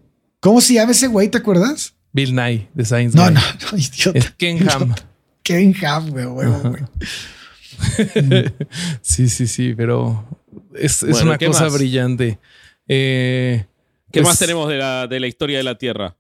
[0.41, 1.29] ¿Cómo se llama ese güey?
[1.29, 1.95] ¿Te acuerdas?
[2.12, 4.18] Bill Nye, de Science No, no, no, idiota.
[4.18, 4.95] Es Ken Ham.
[5.43, 6.49] Ken Ham, güey, güey,
[9.03, 10.27] sí, sí, sí, pero
[10.75, 12.39] es, es una cosa brillante.
[12.89, 13.66] Eh,
[14.11, 16.16] ¿Qué más pues tenemos de la, de la historia de la Tierra?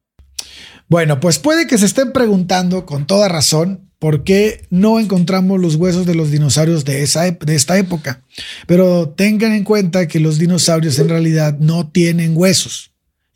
[0.88, 5.76] Bueno, pues puede que se estén preguntando con toda razón por qué no encontramos los
[5.76, 8.20] huesos de los dinosaurios de, esa, de esta época.
[8.66, 12.90] Pero tengan en cuenta que los dinosaurios en realidad no tienen huesos.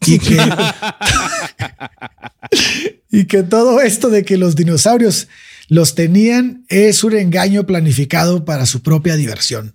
[0.05, 0.37] Y que,
[3.11, 5.29] y que todo esto de que los dinosaurios
[5.69, 9.75] los tenían es un engaño planificado para su propia diversión.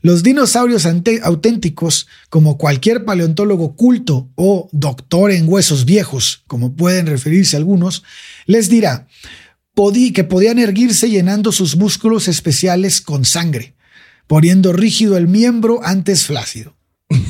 [0.00, 7.58] Los dinosaurios auténticos, como cualquier paleontólogo culto o doctor en huesos viejos, como pueden referirse
[7.58, 8.02] algunos,
[8.46, 9.06] les dirá
[9.74, 13.74] que podían erguirse llenando sus músculos especiales con sangre,
[14.26, 16.74] poniendo rígido el miembro antes flácido.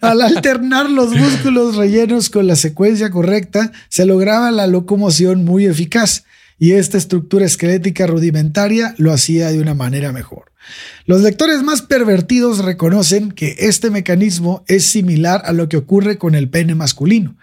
[0.00, 6.24] Al, alternar los músculos rellenos con la secuencia correcta, se lograba la locomoción muy eficaz
[6.58, 10.52] y esta estructura esquelética rudimentaria lo hacía de una manera mejor.
[11.04, 16.34] Los lectores más pervertidos reconocen que este mecanismo es similar a lo que ocurre con
[16.34, 17.36] el pene masculino.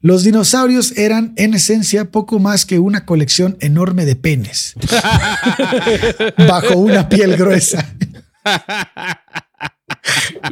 [0.00, 4.74] Los dinosaurios eran en esencia poco más que una colección enorme de penes
[6.48, 7.94] bajo una piel gruesa.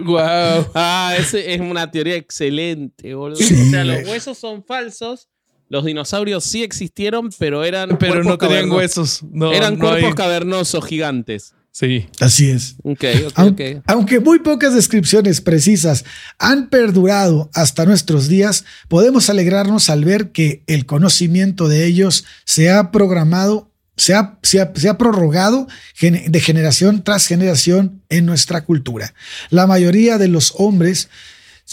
[0.05, 0.67] wow.
[0.75, 3.37] Ah, ese es una teoría excelente, boludo.
[3.37, 3.55] Sí.
[3.55, 5.29] O sea, los huesos son falsos.
[5.69, 7.99] Los dinosaurios sí existieron, pero eran.
[7.99, 9.23] Pero no tenían huesos.
[9.33, 11.55] No, eran no cuerpos hay- cavernosos gigantes.
[11.79, 12.09] Sí.
[12.21, 12.77] Así es.
[12.85, 13.83] Ok, ok, Aun- ok.
[13.87, 16.07] Aunque muy pocas descripciones precisas
[16.39, 22.71] han perdurado hasta nuestros días, podemos alegrarnos al ver que el conocimiento de ellos se
[22.71, 25.67] ha programado, se ha, se ha- se ha prorrogado
[26.01, 29.13] de generación tras generación en nuestra cultura.
[29.51, 31.11] La mayoría de los hombres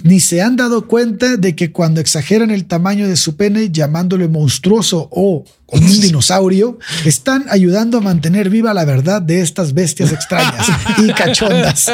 [0.03, 4.27] ni se han dado cuenta de que cuando exageran el tamaño de su pene llamándolo
[4.27, 10.11] monstruoso o como un dinosaurio, están ayudando a mantener viva la verdad de estas bestias
[10.11, 10.67] extrañas
[10.97, 11.91] y cachondas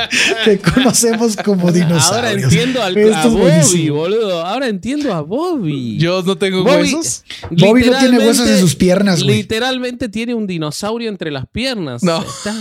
[0.44, 2.12] que conocemos como dinosaurios.
[2.12, 3.96] Ahora entiendo al, Esto a es Bobby, buenísimo.
[3.96, 4.46] boludo.
[4.46, 5.98] Ahora entiendo a Bobby.
[5.98, 7.22] Yo no tengo Bobby- huesos.
[7.50, 9.36] Bobby no tiene huesos en sus piernas, güey.
[9.36, 12.02] Literalmente tiene un dinosaurio entre las piernas.
[12.02, 12.22] No.
[12.22, 12.54] Está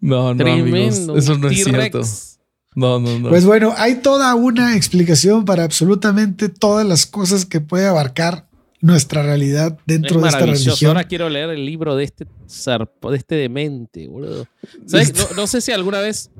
[0.00, 0.64] No, no, amigos.
[0.64, 1.16] tremendo.
[1.16, 2.00] Eso no es cierto.
[2.74, 3.28] No, no, no.
[3.28, 8.46] Pues bueno, hay toda una explicación para absolutamente todas las cosas que puede abarcar
[8.80, 10.88] nuestra realidad dentro es de esta religión.
[10.88, 14.46] Ahora quiero leer el libro de este zarpo, de este demente, boludo.
[14.86, 15.14] ¿Sabes?
[15.14, 16.30] No, no sé si alguna vez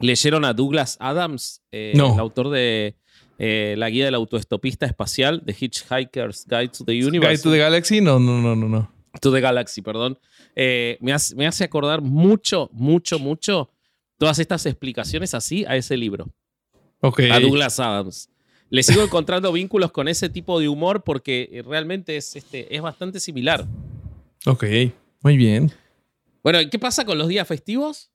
[0.00, 2.14] leyeron a Douglas Adams, eh, No.
[2.14, 2.96] el autor de
[3.38, 7.34] eh, La Guía del Autoestopista Espacial, The Hitchhiker's Guide to the Universe.
[7.34, 8.92] Guide to the Galaxy, no, no, no, no, no.
[9.20, 10.18] To the Galaxy, perdón.
[10.56, 13.70] Eh, me, hace, me hace acordar mucho, mucho, mucho
[14.22, 16.32] todas estas explicaciones así a ese libro,
[17.00, 17.22] Ok.
[17.32, 18.28] a Douglas Adams.
[18.70, 22.80] Le sigo encontrando vínculos con ese tipo de humor porque eh, realmente es, este, es
[22.80, 23.66] bastante similar.
[24.46, 24.62] Ok.
[25.22, 25.72] Muy bien.
[26.40, 28.12] Bueno, ¿y ¿qué pasa con los días festivos?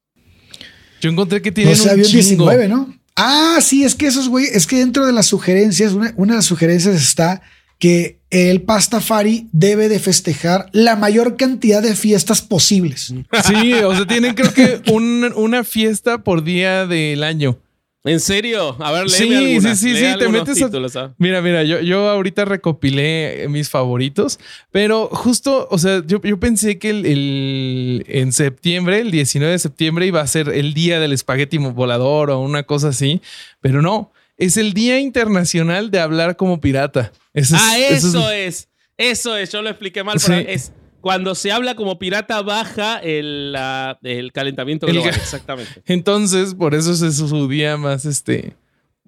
[1.01, 2.49] Yo encontré que No tienen sé, un chingo.
[2.49, 2.97] 19, ¿no?
[3.17, 6.37] Ah, sí, es que esos güey, es que dentro de las sugerencias, una, una de
[6.37, 7.41] las sugerencias está
[7.79, 13.13] que el pastafari debe de festejar la mayor cantidad de fiestas posibles.
[13.45, 17.57] Sí, o sea, tienen creo que un- una fiesta por día del año.
[18.03, 18.77] ¿En serio?
[18.81, 19.23] A ver, Sí,
[19.59, 21.13] sí, sí, lee sí, te metes a- títulos, ¿ah?
[21.17, 24.39] Mira, mira, yo, yo ahorita recopilé mis favoritos,
[24.71, 29.59] pero justo, o sea, yo, yo pensé que el, el- en septiembre, el 19 de
[29.59, 33.21] septiembre, iba a ser el día del espagueti volador o una cosa así,
[33.61, 37.11] pero no, es el Día Internacional de Hablar como Pirata.
[37.33, 38.69] Es- Ah, eso es.
[38.97, 40.17] Eso es, yo lo expliqué mal.
[40.25, 40.45] pero Sí.
[40.47, 40.71] Es
[41.01, 43.55] cuando se habla como pirata baja el,
[44.03, 45.11] el calentamiento El global.
[45.13, 45.71] ga- Exactamente.
[45.85, 48.55] Entonces, por eso es su día más, este,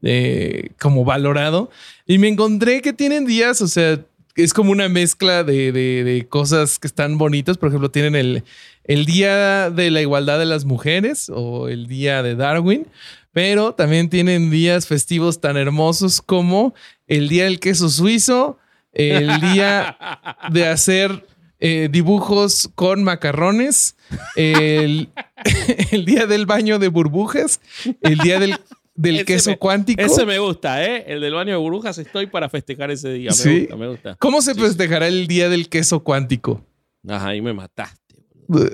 [0.03, 1.69] eh, como valorado.
[2.05, 3.99] Y me encontré que tienen días, o sea,
[4.35, 7.57] es como una mezcla de, de- de cosas que están bonitas.
[7.57, 8.43] Por ejemplo, tienen el,
[8.85, 12.87] el Día de la Igualdad de las Mujeres o el Día de Darwin.
[13.31, 16.73] Pero también tienen días festivos tan hermosos como
[17.07, 18.57] el Día del Queso Suizo,
[18.91, 19.97] el Día
[20.51, 21.25] de hacer
[21.59, 23.95] eh, dibujos con macarrones,
[24.35, 25.09] el,
[25.91, 27.59] el día del baño de burbujas,
[28.01, 28.55] el día del,
[28.95, 30.01] del Ese queso me- cuántico.
[30.01, 31.03] Ese me gusta, ¿eh?
[31.07, 31.97] El del baño de burbujas.
[31.99, 33.29] Estoy para festejar ese día.
[33.29, 33.59] Me Sí.
[33.61, 34.15] gusta, me gusta.
[34.15, 36.65] ¿Cómo se Sí, festejará el día del queso cuántico?
[37.07, 37.99] Ajá, ahí me mataste.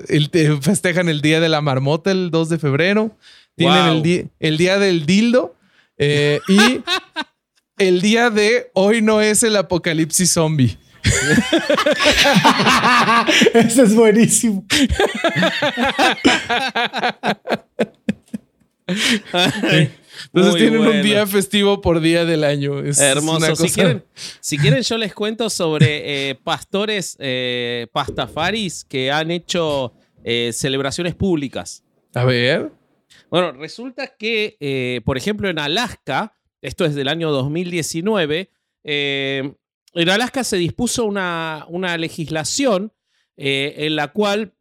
[0.08, 0.30] El-
[0.62, 3.16] festejan el día de la marmota el 2 de febrero.
[3.56, 3.96] Tienen Wow.
[3.96, 5.56] el, di- el día del dildo
[5.98, 6.80] eh, y
[7.82, 10.78] el día de hoy no es el apocalipsis zombie.
[13.54, 14.64] Eso es buenísimo.
[18.86, 22.80] Entonces tienen un día festivo por día del año.
[22.80, 23.56] Es- Hermoso.
[23.56, 24.04] Si quieren,
[24.40, 29.92] si quieren, yo les cuento sobre eh, pastores eh, pastafaris que han hecho
[30.24, 31.82] eh, celebraciones públicas.
[32.14, 32.70] A ver.
[33.30, 38.50] Bueno, resulta que, eh, por ejemplo, en Alaska, esto es del año 2019,
[38.84, 39.52] eh,
[39.94, 42.92] en Alaska se dispuso una, una legislación
[43.36, 44.54] eh, en la cual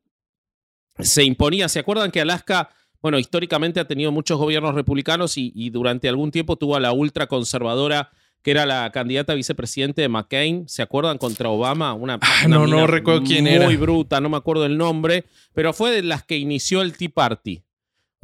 [1.00, 2.70] se imponía, ¿se acuerdan que Alaska,
[3.02, 6.92] bueno, históricamente ha tenido muchos gobiernos republicanos y, y durante algún tiempo tuvo a la
[6.94, 8.12] ultraconservadora
[8.42, 11.18] que era la candidata a vicepresidente de McCain, ¿se acuerdan?
[11.18, 13.68] Contra Obama, una, Ah, una no, no mina recuerdo quién muy era.
[13.70, 17.64] bruta, no me acuerdo el nombre, pero fue de las que inició el Tea Party.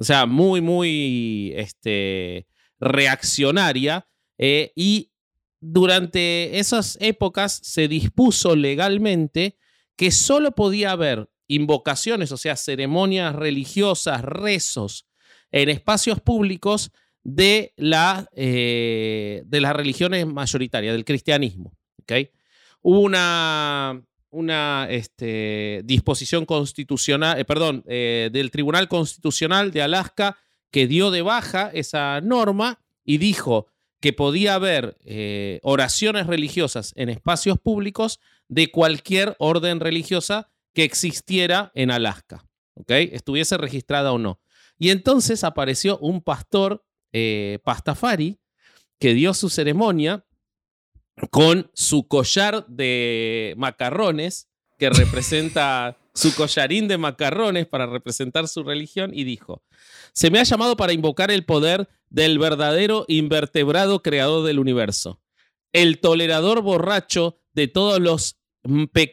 [0.02, 2.48] O sea, muy, muy este,
[2.80, 4.08] reaccionaria.
[4.40, 5.12] eh, y
[5.60, 9.60] durante esas épocas se dispuso legalmente
[9.96, 15.08] que solo podía haber invocaciones, o sea, ceremonias religiosas, rezos
[15.52, 16.90] en espacios públicos
[17.24, 21.78] de, la, eh, de las religiones mayoritarias, del cristianismo.
[22.02, 22.14] ¿ok?
[22.82, 30.38] Hubo una, una este, disposición constitucional, eh, perdón, eh, del Tribunal Constitucional de Alaska
[30.72, 33.68] que dio de baja esa norma y dijo
[34.00, 41.72] que podía haber eh, oraciones religiosas en espacios públicos de cualquier orden religiosa que existiera
[41.76, 42.92] en Alaska, ¿ok?
[43.12, 44.40] Estuviese registrada o no.
[44.80, 46.84] Y entonces apareció un pastor
[47.64, 48.40] pastafari
[48.98, 50.26] que dio su ceremonia
[51.30, 59.12] con su collar de macarrones que representa su collarín de macarrones para representar su religión
[59.14, 59.64] y dijo,
[60.14, 65.22] se me ha llamado para invocar el poder del verdadero invertebrado creador del universo,
[65.72, 68.38] el tolerador borracho de todos los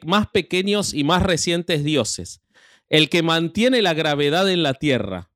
[0.05, 2.43] más pequeños y más recientes dioses,
[2.89, 5.31] el que mantiene la gravedad en la tierra,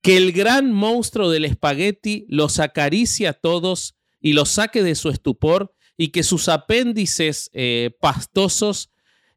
[0.00, 5.08] que el gran monstruo del espagueti los acaricie a todos y los saque de su
[5.08, 8.90] estupor y que sus apéndices eh, pastosos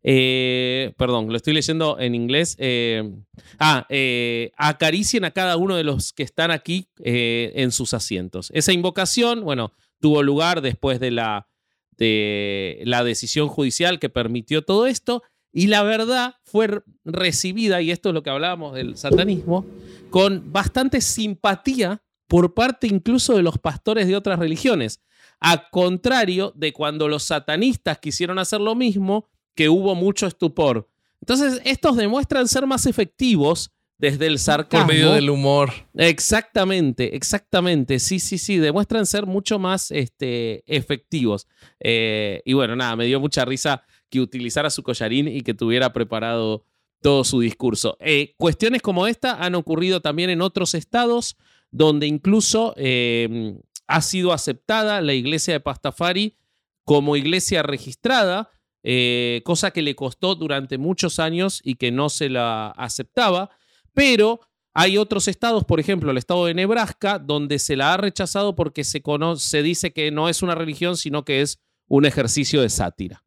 [0.09, 2.55] eh, perdón, lo estoy leyendo en inglés.
[2.59, 3.11] Eh,
[3.59, 8.49] ah, eh, acaricien a cada uno de los que están aquí en sus asientos.
[8.53, 11.49] Esa invocación, bueno, tuvo lugar después de la,
[11.97, 15.23] de la decisión judicial que permitió todo esto.
[15.51, 19.65] Y la verdad fue recibida, y esto es lo que hablábamos del satanismo,
[20.09, 25.01] con bastante simpatía por parte incluso de los pastores de otras religiones.
[25.39, 30.89] A contrario de cuando los satanistas quisieron hacer lo mismo, que hubo mucho estupor.
[31.21, 34.85] Entonces, estos demuestran ser más efectivos desde el sarcasmo.
[34.85, 35.71] Por medio del humor.
[35.95, 37.99] Exactamente, exactamente.
[37.99, 38.57] Sí, sí, sí.
[38.57, 41.47] Demuestran ser mucho más este, efectivos.
[41.79, 45.91] Eh, y bueno, nada, me dio mucha risa que utilizara su collarín y que tuviera
[45.91, 46.63] preparado
[47.01, 47.97] todo su discurso.
[47.99, 51.35] Eh, cuestiones como esta han ocurrido también en otros estados,
[51.71, 56.37] donde incluso eh, ha sido aceptada la iglesia de Pastafari
[56.83, 58.51] como iglesia registrada
[58.89, 63.49] eh, cosa que le costó durante muchos años y que no se la aceptaba,
[63.93, 64.39] pero
[64.73, 68.85] hay otros estados, por ejemplo, el estado de Nebraska, donde se la ha rechazado porque
[68.85, 69.03] se,
[69.37, 71.59] se dice que no es una religión, sino que es
[71.89, 73.25] un ejercicio de sátira.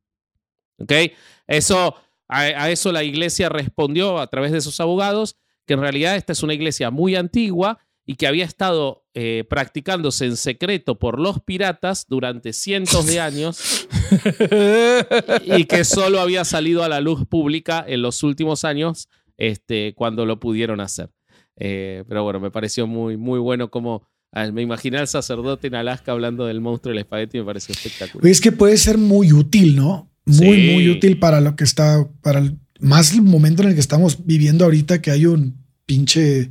[1.47, 1.95] Eso,
[2.27, 5.37] a eso la iglesia respondió a través de sus abogados
[5.67, 10.27] que en realidad esta es una iglesia muy antigua y que había estado eh, practicándose
[10.27, 13.89] en secreto por los piratas durante cientos de años
[15.45, 20.27] y que solo había salido a la luz pública en los últimos años este, cuando
[20.27, 21.11] lo pudieron hacer.
[21.57, 24.07] Eh, pero bueno, me pareció muy, muy bueno como...
[24.53, 28.31] Me imaginé al sacerdote en Alaska hablando del monstruo del espagueti y me pareció espectacular.
[28.31, 30.09] Es que puede ser muy útil, ¿no?
[30.25, 33.81] Muy, muy útil para lo que está, para el, más el momento en el que
[33.81, 36.51] estamos viviendo ahorita, que hay un pinche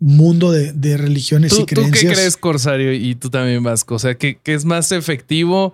[0.00, 2.00] mundo de, religiones y creencias.
[2.00, 2.92] ¿Tú qué crees, Corsario?
[2.92, 3.96] Y tú también, Vasco.
[3.96, 5.72] O sea, ¿qué, es más efectivo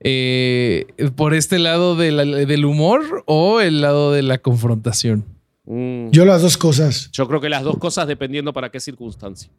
[0.00, 5.24] eh, por este lado del humor o el lado de la confrontación?
[5.64, 6.10] Mm.
[6.10, 7.10] Yo las dos cosas.
[7.12, 9.50] Yo creo que las dos cosas dependiendo para qué circunstancia.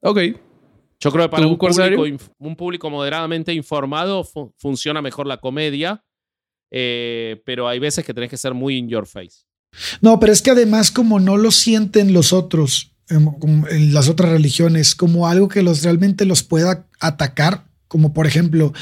[0.00, 0.18] Ok.
[1.00, 2.04] Yo creo que para un público,
[2.38, 6.02] un público, moderadamente informado funciona mejor la comedia,
[6.70, 9.44] eh, pero hay veces que tenés que ser muy in your face.
[10.00, 14.94] No, pero es que además como no lo sienten los otros, en, las otras religiones
[14.94, 18.72] como algo que los realmente los pueda atacar, como por ejemplo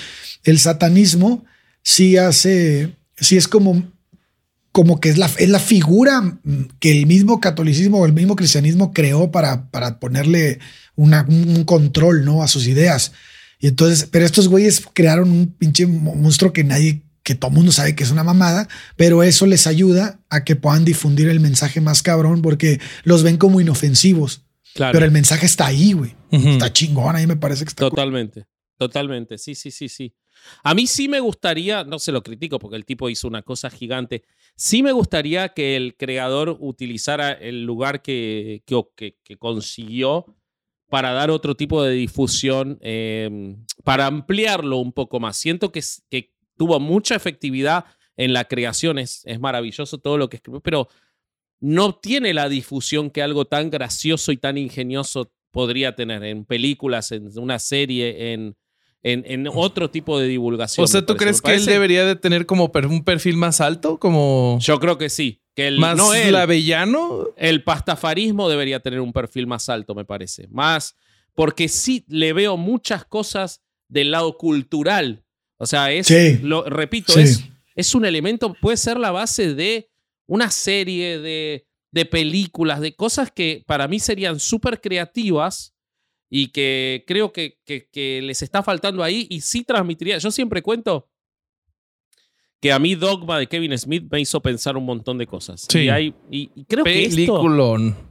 [0.45, 1.45] el satanismo,
[1.83, 3.91] sí hace, sí es como,
[4.71, 6.39] como que es la, es la figura
[6.79, 10.61] que el mismo catolicismo o el mismo cristianismo creó para, para ponerle
[10.95, 12.43] una, un control ¿no?
[12.43, 13.13] a sus ideas.
[13.59, 17.73] Y entonces, pero estos güeyes crearon un pinche monstruo que nadie que todo el mundo
[17.73, 21.81] sabe que es una mamada, pero eso les ayuda a que puedan difundir el mensaje
[21.81, 24.43] más cabrón porque los ven como inofensivos.
[24.75, 24.93] Claro.
[24.93, 26.15] Pero el mensaje está ahí, güey.
[26.31, 27.91] Está chingón, ahí me parece que está.
[27.91, 28.47] Totalmente,
[28.79, 29.37] totalmente.
[29.37, 30.15] Sí, sí, sí, sí.
[30.65, 33.71] A mí sí me gustaría, no se lo critico porque el tipo hizo una cosa
[33.71, 34.25] gigante.
[34.57, 40.27] Sí me gustaría que el creador utilizara el lugar que, que, que consiguió
[40.93, 45.39] para dar otro tipo de difusión, eh, para ampliarlo un poco más.
[45.39, 47.85] Siento que, que tuvo mucha efectividad
[48.17, 50.89] en la creación, es, maravilloso todo lo que escribió, pero
[51.61, 57.13] no tiene la difusión que algo tan gracioso y tan ingenioso podría tener en películas,
[57.13, 58.57] en una serie, en,
[59.03, 60.85] en, otro tipo de divulgación.
[60.85, 63.99] O sea, ¿tú crees que él debería de tener como un perfil más alto?
[63.99, 64.59] Como...
[64.61, 65.41] Yo creo que sí.
[65.55, 67.29] Que el, ¿Más no el, lavellano?
[67.37, 70.49] El pastafarismo debería tener un perfil más alto, me parece.
[70.49, 70.97] Más,
[71.35, 75.22] porque sí le veo muchas cosas del lado cultural
[75.63, 76.11] o sea, es,
[76.43, 77.45] lo repito, es,
[77.77, 79.93] es un elemento, puede ser la base de
[80.27, 85.73] una serie de, de películas, de cosas que para mí serían súper creativas
[86.29, 90.19] y que creo que, que, les está faltando ahí y sí transmitiría.
[90.19, 91.09] Yo siempre cuento
[92.61, 95.69] que a mí Dogma de Kevin Smith me hizo pensar un montón de cosas.
[95.71, 95.83] Sí.
[95.83, 97.41] Y, hay, y, creo que esto,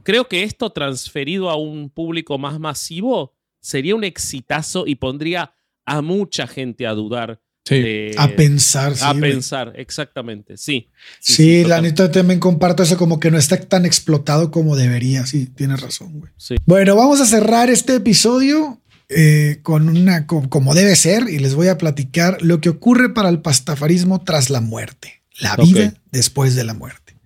[0.04, 5.54] creo que esto transferido a un público más masivo sería un exitazo y pondría
[5.86, 7.40] a mucha gente a dudar.
[7.64, 7.76] Sí.
[7.80, 9.04] de- A pensar, sí.
[9.04, 9.30] a güey.
[9.30, 10.56] pensar, exactamente.
[10.56, 10.88] Sí.
[11.20, 15.24] Sí, la neta también comparto eso, como que no está tan explotado como debería.
[15.26, 16.32] Sí, tienes razón, güey.
[16.36, 16.56] Sí.
[16.66, 21.54] Bueno, vamos a cerrar este episodio eh, con una, co- como debe ser, y les
[21.54, 26.56] voy a platicar lo que ocurre para el pastafarismo tras la muerte, la vida después
[26.56, 27.16] de la muerte.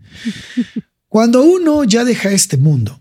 [1.09, 3.01] Cuando uno ya deja este mundo,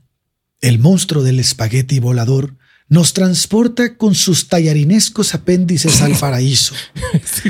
[0.61, 2.55] el monstruo del espagueti volador
[2.87, 6.73] nos transporta con sus tallarinescos apéndices al paraíso.
[7.23, 7.49] Sí,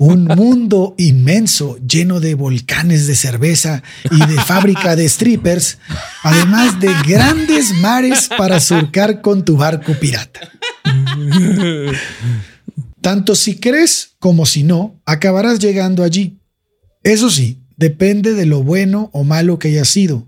[0.00, 5.78] Un mundo inmenso lleno de volcanes de cerveza y de fábrica de strippers,
[6.22, 10.50] además de grandes mares para surcar con tu barco pirata.
[13.00, 16.40] Tanto si crees como si no, acabarás llegando allí.
[17.02, 20.26] Eso sí, depende de lo bueno o malo que hayas sido.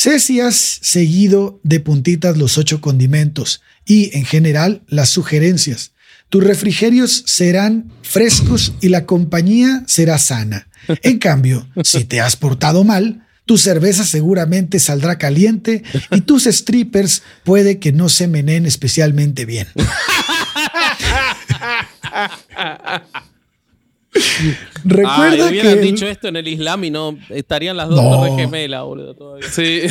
[0.00, 5.92] Sé si has seguido de puntitas los ocho condimentos y, en general, las sugerencias.
[6.30, 10.68] Tus refrigerios serán frescos y la compañía será sana.
[11.02, 17.22] En cambio, si te has portado mal, tu cerveza seguramente saldrá caliente y tus strippers
[17.44, 19.68] puede que no se menen especialmente bien.
[24.84, 28.10] Recuerda Ay, hubieran que dicho esto en el Islam y no estarían las dos No.
[28.10, 29.48] torres gemelas, boludo, todavía.
[29.50, 29.82] Sí.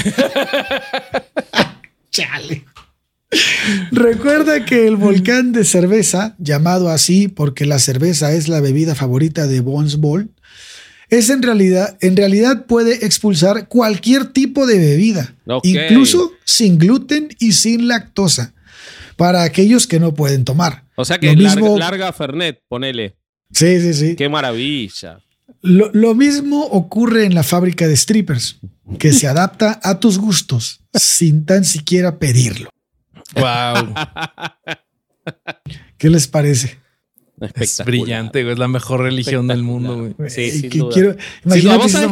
[2.11, 2.65] Chale.
[3.91, 9.45] Recuerda que el volcán de cerveza, llamado así porque la cerveza es la bebida favorita
[9.47, 10.29] de Bones Ball,
[11.09, 17.53] es en realidad, en realidad puede expulsar cualquier tipo de bebida, incluso sin gluten y
[17.53, 18.53] sin lactosa,
[19.15, 20.85] para aquellos que no pueden tomar.
[20.95, 23.15] O sea que Lo larga, mismo- larga Fernet, ponele.
[23.51, 24.15] Sí, sí, sí.
[24.15, 25.19] Qué maravilla.
[25.61, 28.59] Lo, lo mismo ocurre en la fábrica de strippers,
[28.97, 32.69] que se adapta a tus gustos sin tan siquiera pedirlo.
[33.35, 33.93] Wow.
[35.97, 36.77] ¿Qué les parece?
[37.55, 38.53] Es brillante, güey.
[38.53, 40.29] Es la mejor religión del mundo, güey.
[40.29, 40.93] Sí, Eh, sin que duda.
[40.93, 41.15] quiero-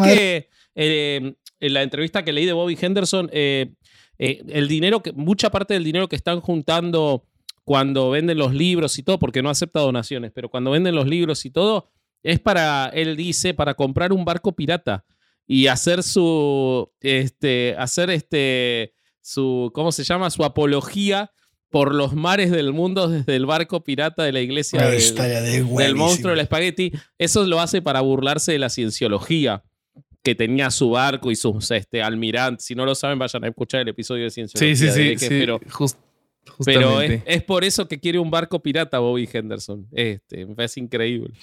[0.04, 3.74] que eh, en la entrevista que leí de Bobby Henderson, eh,
[4.20, 7.26] eh, el dinero que, mucha parte del dinero que están juntando
[7.68, 11.44] cuando venden los libros y todo, porque no acepta donaciones, pero cuando venden los libros
[11.46, 11.90] y todo,
[12.24, 15.04] es para, él dice, para comprar un barco pirata
[15.46, 20.30] y hacer su, este, hacer este, su, ¿cómo se llama?
[20.30, 21.30] Su apología
[21.70, 25.02] por los mares del mundo desde el barco pirata de la iglesia del-
[25.84, 26.94] de monstruo del espagueti.
[27.18, 29.62] Eso lo hace para burlarse de la cienciología,
[30.24, 32.66] que tenía su barco y sus este, almirantes.
[32.66, 34.74] Si no lo saben, vayan a escuchar el episodio de cienciología.
[34.78, 35.26] Sí, sí, de sí.
[35.26, 35.28] Sí.
[35.38, 35.98] Pero, Just-
[36.66, 39.88] pero es, es por eso que quiere un barco pirata Bobby Henderson.
[39.92, 41.34] Este, me parece increíble.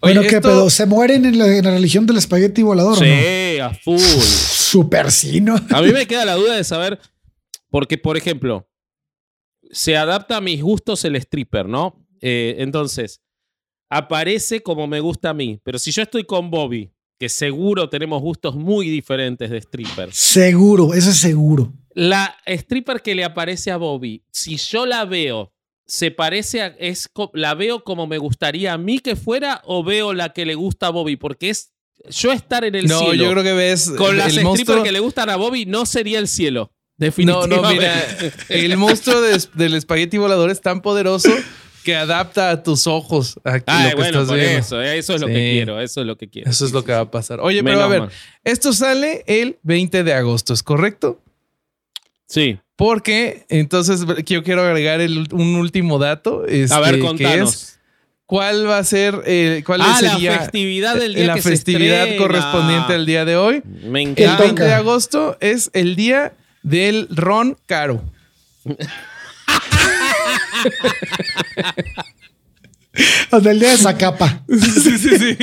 [0.00, 0.70] Bueno, Oye, ¿qué esto- pedo?
[0.70, 3.04] ¿Se mueren en la, en la religión del espagueti volador o no?
[3.06, 3.98] Sí, a full.
[3.98, 5.56] Super sí, ¿no?
[5.70, 6.98] A mí me queda la duda de saber,
[7.70, 8.68] porque, por ejemplo,
[9.70, 12.06] se adapta a mis gustos el stripper, ¿no?
[12.20, 13.22] Eh, entonces,
[13.90, 18.20] aparece como me gusta a mí, pero si yo estoy con Bobby, que seguro tenemos
[18.20, 21.72] gustos muy diferentes de stripper, Seguro, eso es seguro.
[21.98, 25.54] La stripper que le aparece a Bobby, si yo la veo,
[25.86, 30.12] se parece a, es, la veo como me gustaría a mí que fuera o veo
[30.12, 31.72] la que le gusta a Bobby, porque es
[32.10, 34.82] yo estar en el No, cielo yo creo que ves con las el strippers monstruo.
[34.82, 36.70] que le gustan a Bobby no sería el cielo.
[36.98, 37.56] No, Definitivamente.
[37.62, 38.04] no, mira,
[38.50, 41.30] el monstruo de- del espagueti volador es tan poderoso
[41.82, 44.58] que adapta a tus ojos a Ah, lo que bueno, estás viendo.
[44.58, 46.50] eso, eso es lo que quiero, eso es lo que quiero.
[46.50, 47.40] Eso es lo que va a pasar.
[47.40, 48.10] Oye, Menos pero a ver, mal.
[48.44, 51.22] esto sale el 20 de agosto, ¿es correcto?
[52.26, 52.58] Sí.
[52.76, 56.42] Porque entonces yo quiero agregar el- un último dato.
[56.42, 57.54] A este, ver, que contanos.
[57.54, 57.72] es
[58.26, 62.08] ¿Cuál va a ser, eh, cuál Ah, sería la festividad del día la que festividad
[62.18, 63.62] correspondiente al día de hoy?
[63.84, 64.42] Me El encanta.
[64.42, 66.32] 20 de agosto es el día
[66.64, 68.02] del ron caro.
[73.30, 74.42] Hasta el día de Zacapa.
[74.48, 75.36] sí, sí, sí.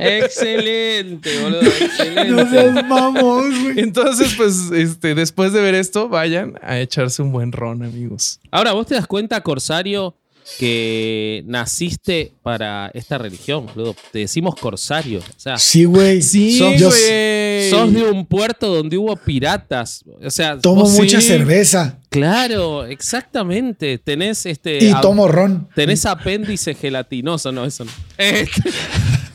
[0.00, 1.62] Excelente, boludo.
[1.62, 2.30] Excelente.
[2.30, 3.80] No seas mamón, güey.
[3.80, 8.40] Entonces, pues, este, después de ver esto, vayan a echarse un buen ron, amigos.
[8.50, 10.16] Ahora, ¿vos te das cuenta, Corsario,
[10.58, 13.94] que naciste para esta religión, boludo?
[14.12, 15.20] Te decimos Corsario.
[15.20, 16.20] O sea, Sí, güey.
[16.22, 20.04] Sí, Sos- yo sos de un puerto donde hubo piratas.
[20.22, 21.26] O sea, tomo vos- mucha sí.
[21.28, 23.96] cerveza Claro, exactamente.
[23.98, 24.78] Tenés este.
[24.84, 25.68] y tomo ron.
[25.76, 27.90] Tenés apéndice gelatinoso, no, eso no.
[28.18, 28.70] Este-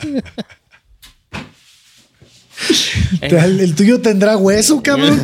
[3.20, 5.22] ¿El, el tuyo tendrá hueso, cabrón?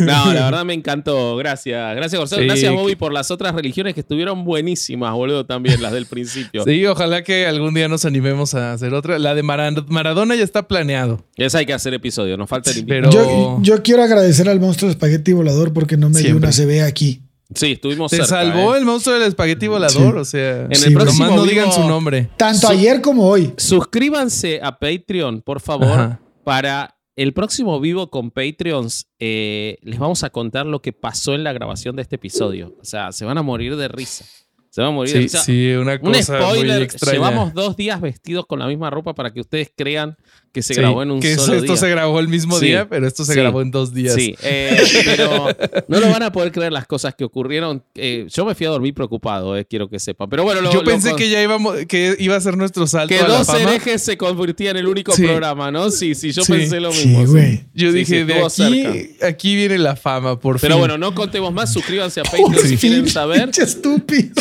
[0.00, 1.36] No, la verdad me encantó.
[1.36, 1.96] Gracias.
[1.96, 2.42] Gracias, Corsario.
[2.44, 2.48] Sí.
[2.48, 6.64] Gracias, Bobby, por las otras religiones que estuvieron buenísimas, boludo, también, las del principio.
[6.64, 9.18] Sí, ojalá que algún día nos animemos a hacer otra.
[9.18, 11.24] La de Mara- Maradona ya está planeado.
[11.36, 12.84] Esa hay que hacer episodio, nos falta el.
[12.86, 16.48] Pero Yo, yo quiero agradecer al monstruo de espagueti volador porque no me dio Siempre.
[16.48, 17.22] una CB aquí.
[17.54, 18.28] Sí, estuvimos Te cerca.
[18.30, 18.78] salvó ¿eh?
[18.78, 20.18] el monstruo del espagueti volador, Sí.
[20.20, 20.62] o sea.
[20.64, 22.28] En Sí, el próximo Nomás no vivo- digan su nombre.
[22.36, 23.52] Tanto Su- ayer como hoy.
[23.56, 26.20] Suscríbanse a Patreon, por favor, Ajá.
[26.44, 29.06] para el próximo vivo con Patreons.
[29.18, 32.76] eh, les vamos a contar lo que pasó en la grabación de este episodio.
[32.80, 34.24] O sea, se van a morir de risa.
[34.70, 35.38] Se van a morir de risa.
[35.42, 37.14] sí, una Un cosa muy spoiler, extraña.
[37.18, 40.16] llevamos dos días vestidos con la misma ropa para que ustedes crean
[40.52, 41.76] que se Sí, grabó en un que solo esto día.
[41.76, 42.66] se grabó el mismo Sí.
[42.66, 43.38] día, pero esto se Sí.
[43.40, 44.14] grabó en dos días.
[44.14, 45.48] Sí, eh, pero
[45.88, 47.82] no lo van a poder creer las cosas que ocurrieron.
[47.94, 50.28] Eh, yo me fui a dormir preocupado, eh, quiero que sepan.
[50.28, 52.86] Pero bueno, lo, Yo lo pensé con- que ya íbamos, que iba a ser nuestro
[52.86, 53.60] salto que a la dos fama.
[53.60, 55.22] herejes se convertían en el único Sí.
[55.24, 55.90] programa, ¿no?
[55.90, 56.52] Sí, sí, yo Sí.
[56.52, 57.20] pensé lo mismo.
[57.20, 57.26] sí.
[57.32, 57.60] güey.
[57.74, 59.26] Yo Sí, dije, sí, de aquí, cerca.
[59.28, 60.78] aquí viene la fama, por Pero fin.
[60.80, 61.72] bueno, no contemos más.
[61.72, 62.68] Suscríbanse a Patreon Sí.
[62.68, 63.42] si quieren saber.
[63.44, 64.34] Pinche estúpido.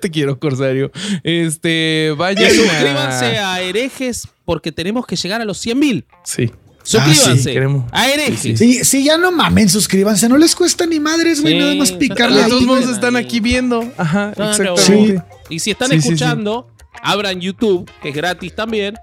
[0.00, 0.90] Te quiero, Corsario.
[1.22, 6.04] Este, vayan suscríbanse a herejes porque tenemos que llegar a los 100 mil.
[6.24, 6.50] Sí.
[6.82, 7.84] Suscríbanse sí, queremos.
[7.92, 8.36] a.
[8.36, 10.28] Sí, sí, ya no mamen, suscríbanse.
[10.28, 11.54] No les cuesta ni madres, güey.
[11.54, 11.58] Sí.
[11.58, 12.90] Nada más picarle Ah, modos sí.
[12.92, 13.90] están aquí viendo.
[13.96, 15.22] Ajá, exactamente.
[15.48, 16.08] Y si están Sí, sí, sí.
[16.08, 16.68] escuchando,
[17.02, 18.96] abran YouTube, que es gratis también.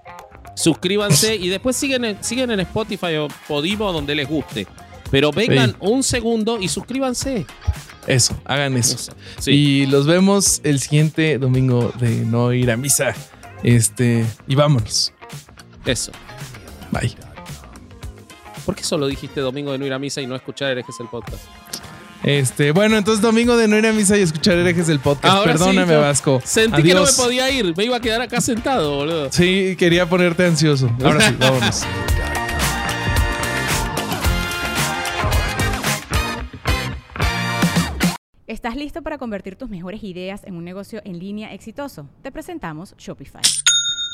[0.56, 4.68] Suscríbanse y después siguen en, siguen en Spotify o Podimo donde les guste.
[5.10, 5.76] Pero vengan Sí.
[5.80, 7.46] un segundo y suscríbanse.
[8.06, 8.96] Eso, hagan eso.
[8.96, 9.14] Eso.
[9.40, 9.52] Sí.
[9.52, 13.16] Y los vemos el siguiente domingo de no ir a misa.
[13.64, 15.14] Este, y vámonos.
[15.86, 16.12] Eso.
[16.92, 17.16] Bye.
[18.66, 21.08] ¿Por qué solo dijiste domingo de no ir a misa y no escuchar herejes el
[21.08, 21.44] podcast?
[22.24, 25.34] Este, bueno, entonces domingo de no ir a misa y escuchar herejes del podcast.
[25.34, 26.42] Ahora sí, Perdóname, yo Vasco.
[26.46, 27.76] Sentí que no me podía ir.
[27.76, 29.32] Me iba a quedar acá sentado, boludo.
[29.32, 30.92] Sí, quería ponerte ansioso.
[31.04, 31.84] Ahora sí, vámonos.
[38.46, 42.08] ¿Estás listo para convertir tus mejores ideas en un negocio en línea exitoso?
[42.22, 43.42] Te presentamos Shopify.